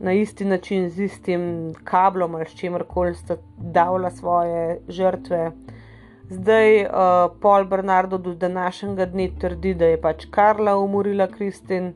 [0.00, 5.50] na isti način, z istim kablom ali s čimer koli sta davila svoje žrtve.
[6.30, 6.90] Zdaj uh,
[7.40, 11.92] Paul Bernardo do današnjega dne trdi, da je pač Karla umorila Kristin,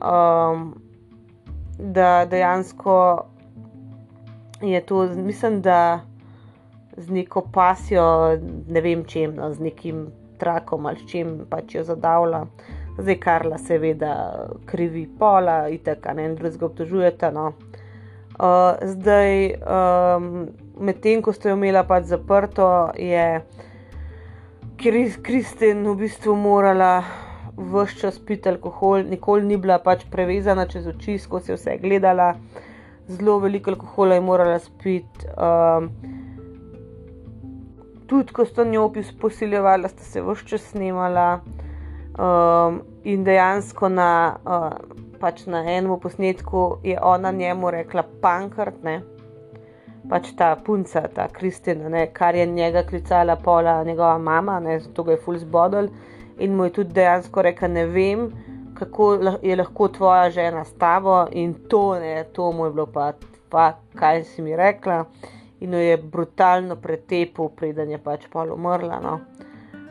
[0.00, 0.74] um,
[1.78, 3.26] da dejansko
[4.62, 6.00] je to, mislim, da
[6.96, 10.06] z neko pasijo, ne vem čem, no, z nekim
[10.38, 12.46] trakom ali čem pač jo zadavlja.
[12.98, 14.12] Zdaj Karla seveda
[14.66, 17.30] krivi pola in tako ne en drugega obtožujeta.
[17.30, 17.52] No.
[18.36, 20.48] Uh, zdaj, um,
[20.80, 23.40] medtem ko ste jo imela pač zaprto, je
[25.22, 27.04] Kristin v bistvu morala
[27.56, 32.34] vse čas piti alkohol, nikoli ni bila pač prevezana čez oči, skozi vse gledala,
[33.08, 35.28] zelo veliko alkohola je morala spiti.
[35.36, 35.88] Um,
[38.06, 38.90] tudi ko so njo
[39.20, 41.40] posiljevali, sta se vse čas snimala.
[42.18, 44.70] Um, in dejansko na, uh,
[45.20, 49.02] pač na enem posnetku je ona njemu rekla: Pankrt, ne.
[50.08, 55.12] Pač ta punca, ta Kristina, kar je njega klicala pola njegova mama, ne, zato ga
[55.12, 55.88] je full zbodel.
[56.38, 58.30] In mu je tudi dejansko rekla: Ne vem,
[58.78, 59.12] kako
[59.42, 63.12] je lahko tvoja žena s tabo in to, ne, to mu je bilo pa,
[63.48, 65.04] pa kaj si mi rekla.
[65.60, 69.00] In jo je brutalno pretepel, preden je pač pol umrla.
[69.00, 69.20] No.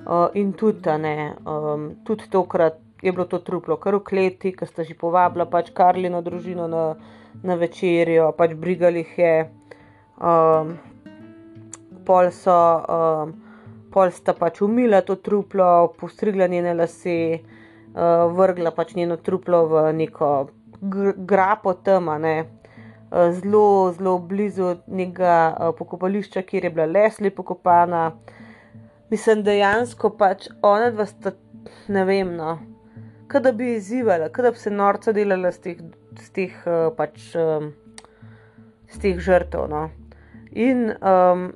[0.05, 4.65] Uh, in tudi, ne, um, tudi tokrat je bilo to truplo, kar v kleti, ki
[4.69, 6.83] sta že povabila pač Karlino družino na,
[7.41, 9.35] na večerjo, pač brigali jih je.
[10.21, 10.75] Um,
[12.05, 12.53] pol so,
[12.85, 13.33] um,
[13.89, 17.41] pol sta pač umila to truplo, postrigla njene lase,
[17.97, 20.31] uh, vrgla pač njeno truplo v neko
[20.81, 22.37] gr grapo tema, ne.
[23.09, 28.11] Zelo, zelo blizu nekega uh, pokopališča, kjer je bila Leslie pokopana
[29.15, 31.31] mislim, dejansko pač ona dva sta,
[31.87, 32.57] ne vem, no,
[33.31, 35.83] kaj da bi izzivala, kaj da bi se norca delala z teh,
[36.19, 37.31] z teh, uh, pač,
[38.91, 39.69] z teh žrtev.
[39.71, 39.85] No.
[40.55, 41.47] In um,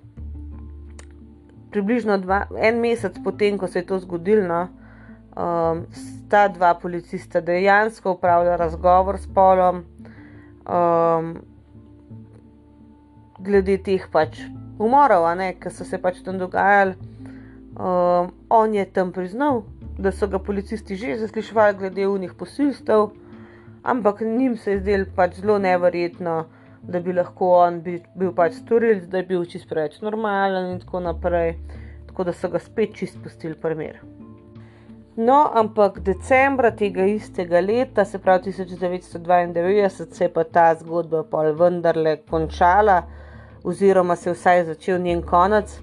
[1.73, 4.61] približno dva, en mesec potem, ko se je to zgodilo, no,
[5.35, 9.83] um, sta dva policista dejansko upravljala razgovor s polom.
[10.69, 11.37] Um,
[13.39, 14.41] Glede teh pač
[14.83, 15.23] umorov,
[15.63, 16.97] ki so se pač tam dogajali,
[17.79, 19.61] Um, on je tam priznal,
[19.97, 23.09] da so ga policisti že zaslišali glede unih posilstev,
[23.83, 26.45] ampak njim se je zdelo pač zelo neverjetno,
[26.83, 30.79] da bi lahko on bi, bil pač storilec, da je bil čist preveč normalen in
[30.79, 31.55] tako naprej.
[32.07, 34.01] Tako da so ga spet čist pustili primer.
[35.15, 41.47] No, ampak decembra tega istega leta, se pravi 1992, se je pa ta zgodba pa
[41.51, 43.03] vendarle končala,
[43.63, 45.79] oziroma se je vsaj začel njen konec.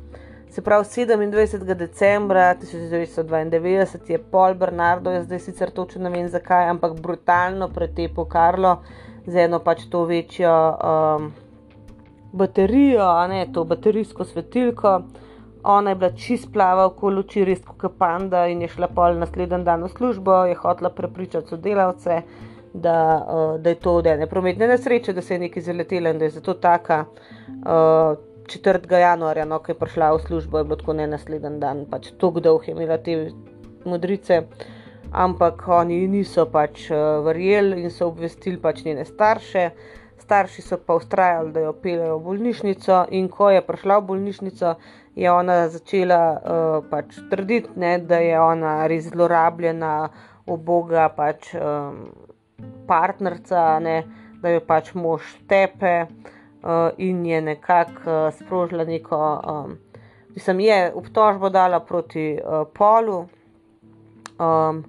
[0.50, 1.74] Se pravi, 27.
[1.74, 8.24] decembra 1992 je Paul Bernardo, jaz zdaj sicer točno ne vem zakaj, ampak brutalno pretepel
[8.24, 8.78] Karlo
[9.26, 11.32] z eno pač to večjo um,
[12.32, 15.00] baterijo, a ne to baterijsko svetilko.
[15.62, 19.64] Ona je bila čist plava okoli oči, res kot panda in je šla pol naslednji
[19.66, 22.22] dan v službo, je hotela prepričati sodelavce,
[22.74, 26.18] da, uh, da je to od ene prometne nesreče, da se je nekaj zaletela in
[26.18, 27.04] da je zato taka.
[27.66, 28.98] Uh, 4.
[29.00, 32.40] januarja, no, ko je prišla v službo, je bilo tako ne naslednji dan, pač tako
[32.40, 33.16] dolg je imela te
[33.84, 34.42] modrice.
[35.12, 39.70] Ampak oni niso pač uh, verjeli in so obvestili pač njene starše.
[40.18, 44.72] Starši so pa ustrajali, da jo peljejo v bolnišnico, in ko je prišla v bolnišnico,
[45.16, 49.92] je ona začela uh, pač trditi, ne, da je ona res zlorabljena,
[50.46, 52.08] oboga pač um,
[52.86, 54.00] partnerca, ne,
[54.42, 56.06] da jo pač mož tepe.
[56.66, 59.78] Eh, in je nekako uh, sprožila neko, um,
[60.34, 63.26] mislim, je obtožbo dala proti uh, polu.
[64.38, 64.84] Um,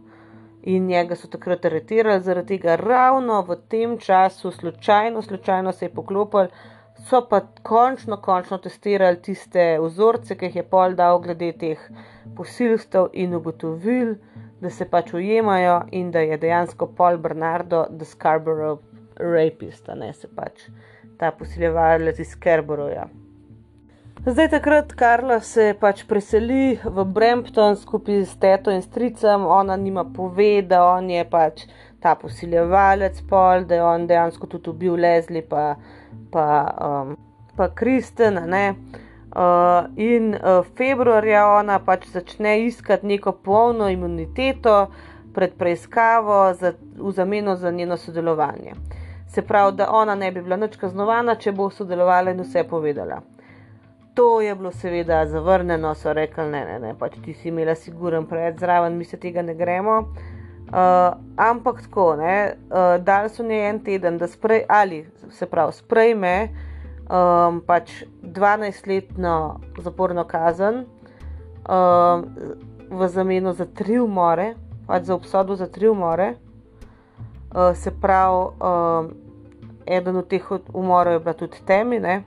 [0.67, 5.89] In njega so takrat aretirali, zaradi tega ravno v tem času, slučajno, slučajno se je
[5.89, 6.49] poklopil,
[7.07, 11.85] so pa končno, končno testirali tiste vzorce, ki jih je pol dal glede teh
[12.35, 14.17] posilstev in ugotovili,
[14.59, 18.83] da se pač ujemajo in da je dejansko Paul Bernardo, the Scarborough
[19.15, 20.67] rapist, ne se pač
[21.17, 23.07] ta posiljevalec iz Kerboroja.
[24.25, 30.03] Zdaj, takrat Karla se pač preseli v Brampton skupaj s teto in stricem, ona nima
[30.03, 31.63] pove, da on je pač
[32.03, 35.77] ta posiljevalec, pol, da je on dejansko tudi ubil Leslie, pa,
[36.31, 36.47] pa,
[36.89, 37.15] um,
[37.55, 38.41] pa Kristen.
[38.43, 44.87] Uh, in uh, februarja ona pač začne iskati neko polno imuniteto
[45.35, 48.75] pred preiskavo za, v zameno za njeno sodelovanje.
[49.27, 53.21] Se pravi, da ona ne bi bila nič kaznovana, če bo sodelovala in vse povedala.
[54.17, 58.25] To je bilo seveda zavrnjeno, so rekli: ne, ne, ne, pač ti si imela siguren
[58.25, 59.99] pred zraven, mi se tega ne gremo.
[60.67, 65.71] Uh, ampak tako, ne, uh, dali so njej en teden, da sprej, ali se pravi,
[65.71, 66.33] sprejme
[67.07, 70.83] um, pač 12-letno zaporno kazen
[71.69, 72.25] um,
[72.89, 74.55] v zameno za tri umore,
[74.87, 76.33] pač za obsodbo za tri umore.
[77.57, 79.07] Uh, se pravi, um,
[79.85, 82.23] eden od teh umorov je bila tudi temine.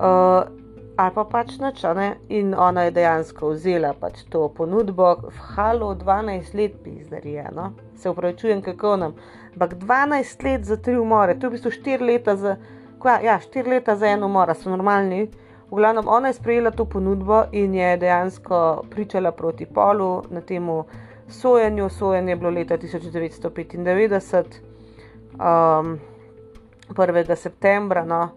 [0.00, 0.48] Uh,
[0.96, 2.16] ali pa pač nič, ne?
[2.28, 7.72] in ona je dejansko vzela pač to ponudbo, v halu 12 let, pizdarija, no?
[7.96, 9.14] se upravičujem, kako nam.
[9.52, 12.56] Ampak 12 let za tri umore, to je v bistvu 4 leta za,
[13.04, 15.28] ja, 4 leta za eno umor, so normalni.
[15.68, 20.68] V glavnem, ona je sprejela to ponudbo in je dejansko pričala proti polu na tem
[21.32, 21.88] sojenju.
[21.88, 24.60] Sojenje je bilo leta 1995,
[25.34, 26.00] um,
[26.88, 27.34] 1.
[27.36, 28.04] septembra.
[28.04, 28.28] No,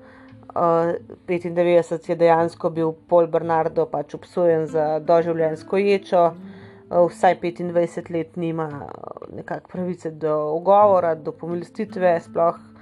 [0.56, 8.36] 95 je dejansko bil Paul Bernardo pač obsojen za doživljenjsko ječo, uh, vsaj 25 let
[8.36, 12.20] nima uh, nekakšne pravice do ugovora, do pomilostitve.
[12.22, 12.75] Sploh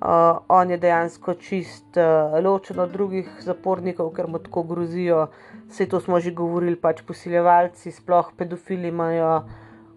[0.00, 5.26] uh, on je dejansko čist uh, ločen od drugih zapornikov, ker mu tako grozijo.
[5.68, 9.42] Vse to smo že govorili, pač posiljevalci, sploh pedofili imajo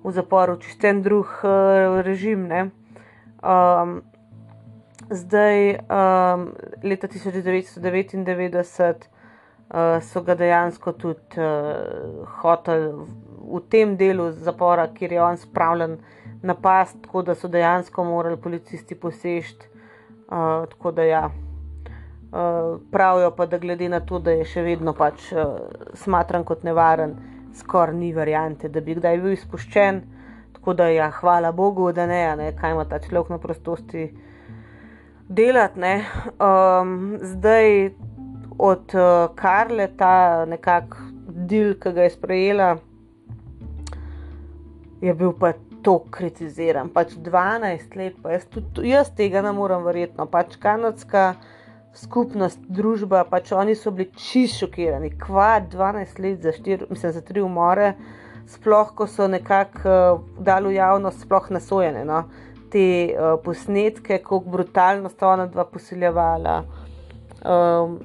[0.04, 2.50] v zaporu čisten drug uh, režim.
[2.52, 2.72] Um,
[5.10, 9.08] zdaj, um, leta 1999,
[9.70, 12.94] uh, so ga dejansko tudi uh, hoteli
[13.42, 15.98] v tem delu zapora, kjer je on spravljen
[16.42, 19.71] na past, tako da so dejansko morali policisti posežti.
[20.32, 21.30] Uh, tako da ja.
[22.32, 25.58] Uh, pravijo pa, da glede na to, da je še vedno pač uh,
[26.00, 27.18] smatran kot nevaren,
[27.60, 30.02] skoraj ni variante, da bi kdaj bil izpuščen.
[30.56, 34.08] Tako da ja, hvala Bogu, da ne, ne kaj ima ta človek na prostosti
[35.28, 35.96] delati.
[36.40, 37.92] Um, zdaj
[38.58, 41.12] od uh, Karle ta nekakšen
[41.48, 42.70] del, ki ga je sprejela,
[45.02, 45.54] je bil pa
[45.84, 46.90] to kritiziran.
[46.94, 50.28] Pač 12 let, pa jaz, tudi, jaz tega ne morem verjetno.
[50.32, 51.34] Pač kanadska
[51.98, 55.12] skupnost, družba, pač oni so bili čisto šokirani.
[55.20, 57.94] Kva 12 let za, štir, mislim, za tri umore.
[58.52, 62.06] Sploh, ko so nekako uh, dali v javnost, sploh nasojene.
[62.06, 62.26] No?
[62.72, 66.64] te uh, posnetke, kako brutalno sta ona dva posiljevala.
[67.46, 67.98] Um,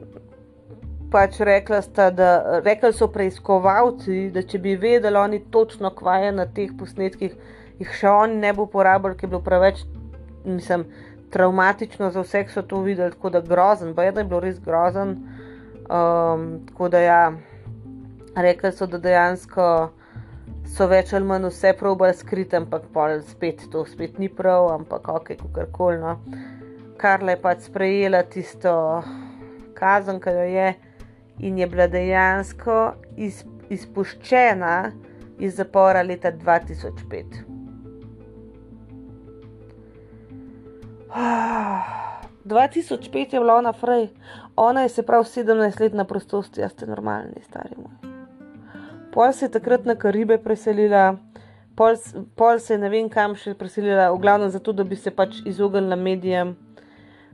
[1.13, 6.33] pač rekla sta, da rekli so preiskovalci, da če bi vedeli oni točno, kva je
[6.35, 7.37] na teh posnetkih,
[7.79, 9.83] jih še oni ne bi uporabljali, ker je bilo preveč,
[10.45, 10.87] mislim,
[11.31, 14.41] traumatično za vse, ki so to videli, tako da grozen, pa je da je bilo
[14.41, 15.17] res grozen.
[15.87, 17.21] Um, tako da ja,
[18.37, 19.67] rekli so, da dejansko
[20.77, 25.09] so več ali manj vse probe skriti, ampak pol spet to spet ni prav, ampak
[25.09, 26.01] ok, kako koli.
[26.03, 26.17] No.
[26.99, 28.73] Karla je pač sprejela tisto
[29.77, 30.69] kazen, ki jo je
[31.47, 32.79] in je bila dejansko
[33.17, 34.77] iz, izpuščena
[35.39, 37.46] iz zapora leta 2005.
[42.45, 44.09] 2005 je bila ona fraj,
[44.57, 48.13] ona je se prav 17 let na prostosti, jaz ste normalni, stari moj.
[49.13, 51.17] Pol se je takrat na Karibe preselila,
[51.77, 51.97] pol,
[52.37, 55.41] pol se je ne vem kam še preselila, v glavnem zato, da bi se pač
[55.47, 56.57] izognila medijem.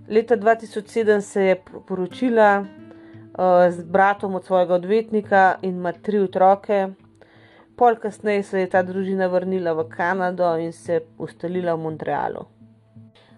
[0.09, 1.57] Leta 2007 se je
[1.89, 6.89] poročila uh, z bratom od svojega odvetnika in ima tri otroke.
[7.77, 12.52] Pol kasneje se je ta družina vrnila v Kanado in se ustalila v Montrealu.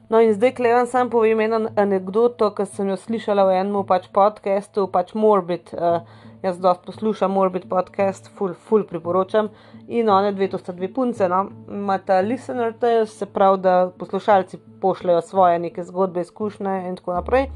[0.08, 3.86] No, in zdaj, klej vam sam povem eno anegdoto, ki sem jo slišala v enem
[3.88, 5.72] pač podkastu, pač Morbid.
[5.72, 6.04] Uh,
[6.44, 9.48] jaz dosta poslušam Morbid podcast, full, full priporočam.
[9.88, 14.60] In one dve, to sta dve punce, no, imata listener tales, se pravi, da poslušalci
[14.84, 17.48] pošljajo svoje neke zgodbe, izkušnje in tako naprej.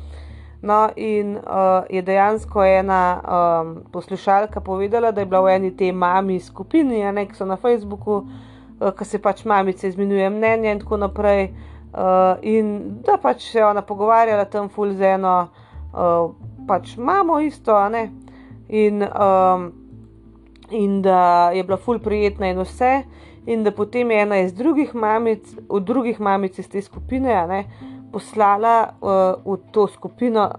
[0.63, 5.93] No, in uh, je dejansko ena um, poslušalka povedala, da je bila v eni tej
[5.93, 10.73] mami skupini, a ne ki so na Facebooku, uh, ki se pač mamice izmenjuje mnenje
[10.73, 11.53] in tako naprej.
[11.99, 15.49] Uh, in da pač se je ona pogovarjala tam ful z eno,
[15.91, 16.31] uh,
[16.69, 18.05] pač imamo isto, ne.
[18.69, 19.65] In, um,
[20.71, 22.93] in da je bila ful prijetna in vse,
[23.51, 27.65] in da potem je ena iz drugih mamic, od drugih mamic iz te skupine, ne,
[28.13, 30.53] poslala uh, v to skupino,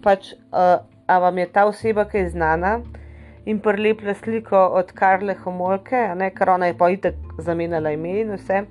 [0.00, 2.78] pač, uh, a vam je ta oseba, ki je znana.
[3.44, 6.00] In prelepila sliko od Karle Homolke,
[6.36, 8.64] kar ona je pa itek zamenjala ime in vse.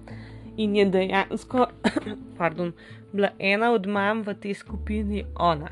[0.57, 1.67] In je dejansko
[2.37, 2.73] pardon,
[3.13, 5.69] bila ena od mam v tej skupini ona.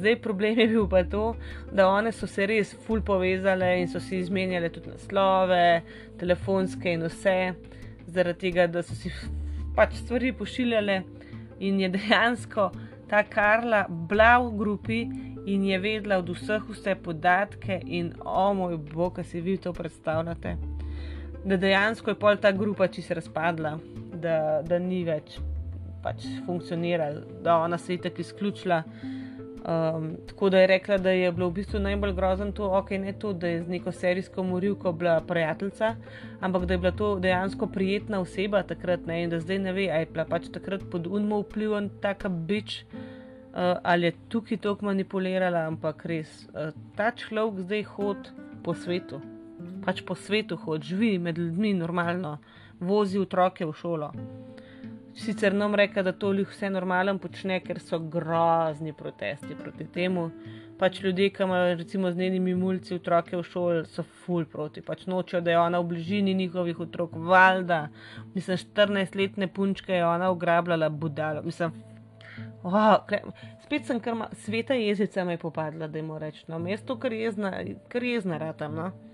[0.00, 1.34] Zdaj, problem je bil pa to,
[1.72, 5.82] da one so se res ful povezale in so si izmenjale tudi naslove,
[6.18, 7.54] telefonske in vse,
[8.06, 9.12] zaradi tega, da so si
[9.76, 11.02] pač stvari pošiljale
[11.60, 12.70] in je dejansko
[13.10, 15.00] ta Karla bila v grupi
[15.46, 19.72] in je vedela od vseh vse podatke in o moj bog, kaj si vi to
[19.72, 20.69] predstavljate.
[21.44, 23.78] Da dejansko je pol ta grupa čisto razpadla,
[24.14, 25.38] da, da ni več
[26.02, 28.82] pač funkcionirala, da ona se je tako izključila.
[29.60, 33.12] Um, tako da je rekla, da je bilo v bistvu najbolj grozno to, okay, ne
[33.12, 35.94] to, da je z neko serijsko morilko bila prijateljica,
[36.40, 39.90] ampak da je bila to dejansko prijetna oseba takrat ne, in da zdaj ne ve,
[39.92, 42.84] ali je bila pač takrat pod unmo vplivom taka bič.
[43.50, 48.30] Uh, ali je tukaj tako manipulirala, ampak res, uh, ta človek zdaj hodi
[48.62, 49.18] po svetu,
[49.84, 52.38] pač po svetu hodi, živi med ljudmi normalno,
[52.80, 54.12] vozi otroke v šolo.
[55.14, 60.30] Sicer nam reka, da to vse normalno počne, ker so grozni protesti proti temu.
[60.78, 64.80] Pač ljudje, ki imajo recimo z njenimi mulci otroke v šoli, so full proti.
[64.80, 67.88] Pač nočejo, da je ona v bližini njihovih otrok, valjda.
[68.34, 71.42] Mislim, 14-letne punčke je ona ugrabljala budalo.
[71.42, 71.74] Mislim,
[72.62, 72.96] oh,
[73.66, 76.48] spet sem kar sveta jezica me popadla, da jim rečem.
[76.48, 78.74] No, mesto, kar je znaratam.
[78.74, 79.09] No ki si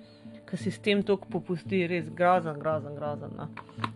[0.54, 3.30] s tem tako popusti, res grozen, grozen, grozen.
[3.36, 3.48] No.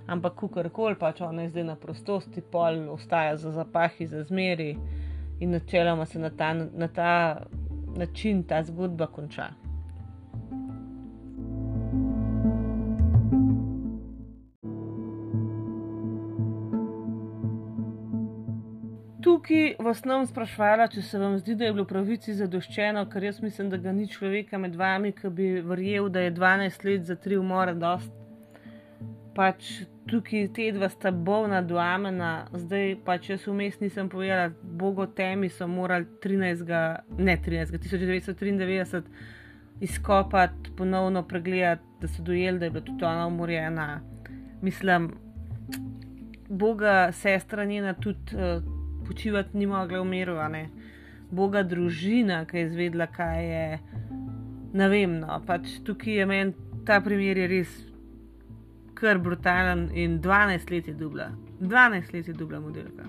[0.07, 4.77] Ampak, kakorkoli pač ona je zdaj na prostosti, pol ostaja za zapahi, za zmeri
[5.41, 7.43] in načeloma se na ta, na ta
[7.97, 9.51] način ta zgodba konča.
[19.23, 23.41] Tukaj vas nam sprašvala, če se vam zdi, da je bilo pravici zadoščeno, ker jaz
[23.43, 27.17] mislim, da ga ni človeka med vami, ki bi verjel, da je 12 let za
[27.17, 28.13] tri umore dost.
[29.37, 29.71] Pač
[30.11, 35.69] tukaj te dva sta bolna dvamena, zdaj pač jaz vmes nisem povedala, bogo temi so
[35.71, 36.75] morali 13.
[37.19, 37.79] ne 13.
[37.79, 39.03] 1993
[39.81, 43.89] izkopati, ponovno pregledati, da so dojeli, da je bila tudi ona umorjena.
[44.63, 45.13] Mislim,
[46.51, 48.37] Boga, sestra njena tudi.
[48.37, 48.80] Uh,
[49.11, 50.39] počivati ni mogla v miru,
[51.31, 53.79] Boga družina, ki je izvedla, kaj je.
[54.73, 57.73] Ne vem, no, pač tukaj je meni ta primer je res
[58.95, 61.31] kar brutalen in 12 let je dubla,
[61.61, 63.05] 12 let je dubla modelka.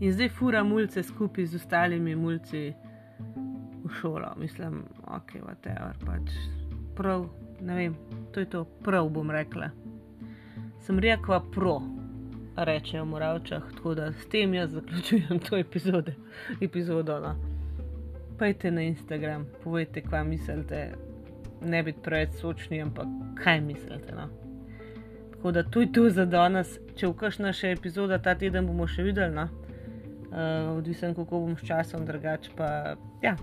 [0.00, 2.72] In zdaj fura mulce skupaj z ostalimi mulci
[3.84, 6.32] v šolo, mislim, ok, whatever, pač
[6.96, 7.26] prav,
[7.60, 7.96] ne vem,
[8.32, 9.70] to je to, prav bom rekla.
[10.86, 11.80] Sem rekla pro
[12.56, 13.62] rečejo Moravčah.
[13.76, 16.14] Tako da s tem jaz zaključujem to epizode,
[16.60, 17.20] epizodo.
[17.20, 17.34] No.
[18.38, 20.94] Pojdite na Instagram, povejte, kaj mislite,
[21.62, 23.06] ne biti preveč sočni, ampak
[23.44, 24.14] kaj mislite.
[24.14, 24.28] No.
[25.32, 26.78] Tako da to je to za danes.
[26.96, 29.34] Če vkašna še epizoda ta teden, bomo še videli.
[29.34, 29.48] No.
[30.34, 33.36] Uh, odvisen, kako bom s časom, drugače pa ja,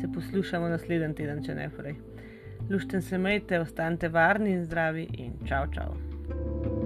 [0.00, 1.96] se poslušamo naslednji teden, če ne prej.
[2.70, 6.85] Lušten se majte, ostanite varni in zdravi in čau, čau.